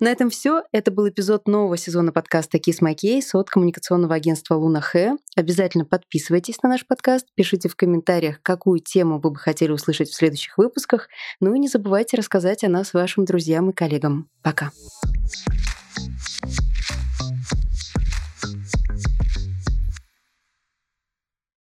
[0.00, 0.62] На этом все.
[0.70, 5.16] Это был эпизод нового сезона подкаста Kiss My Case от коммуникационного агентства Луна Хэ.
[5.34, 10.14] Обязательно подписывайтесь на наш подкаст, пишите в комментариях, какую тему вы бы хотели услышать в
[10.14, 11.08] следующих выпусках.
[11.40, 14.28] Ну и не забывайте рассказать о нас вашим друзьям и коллегам.
[14.40, 14.70] Пока.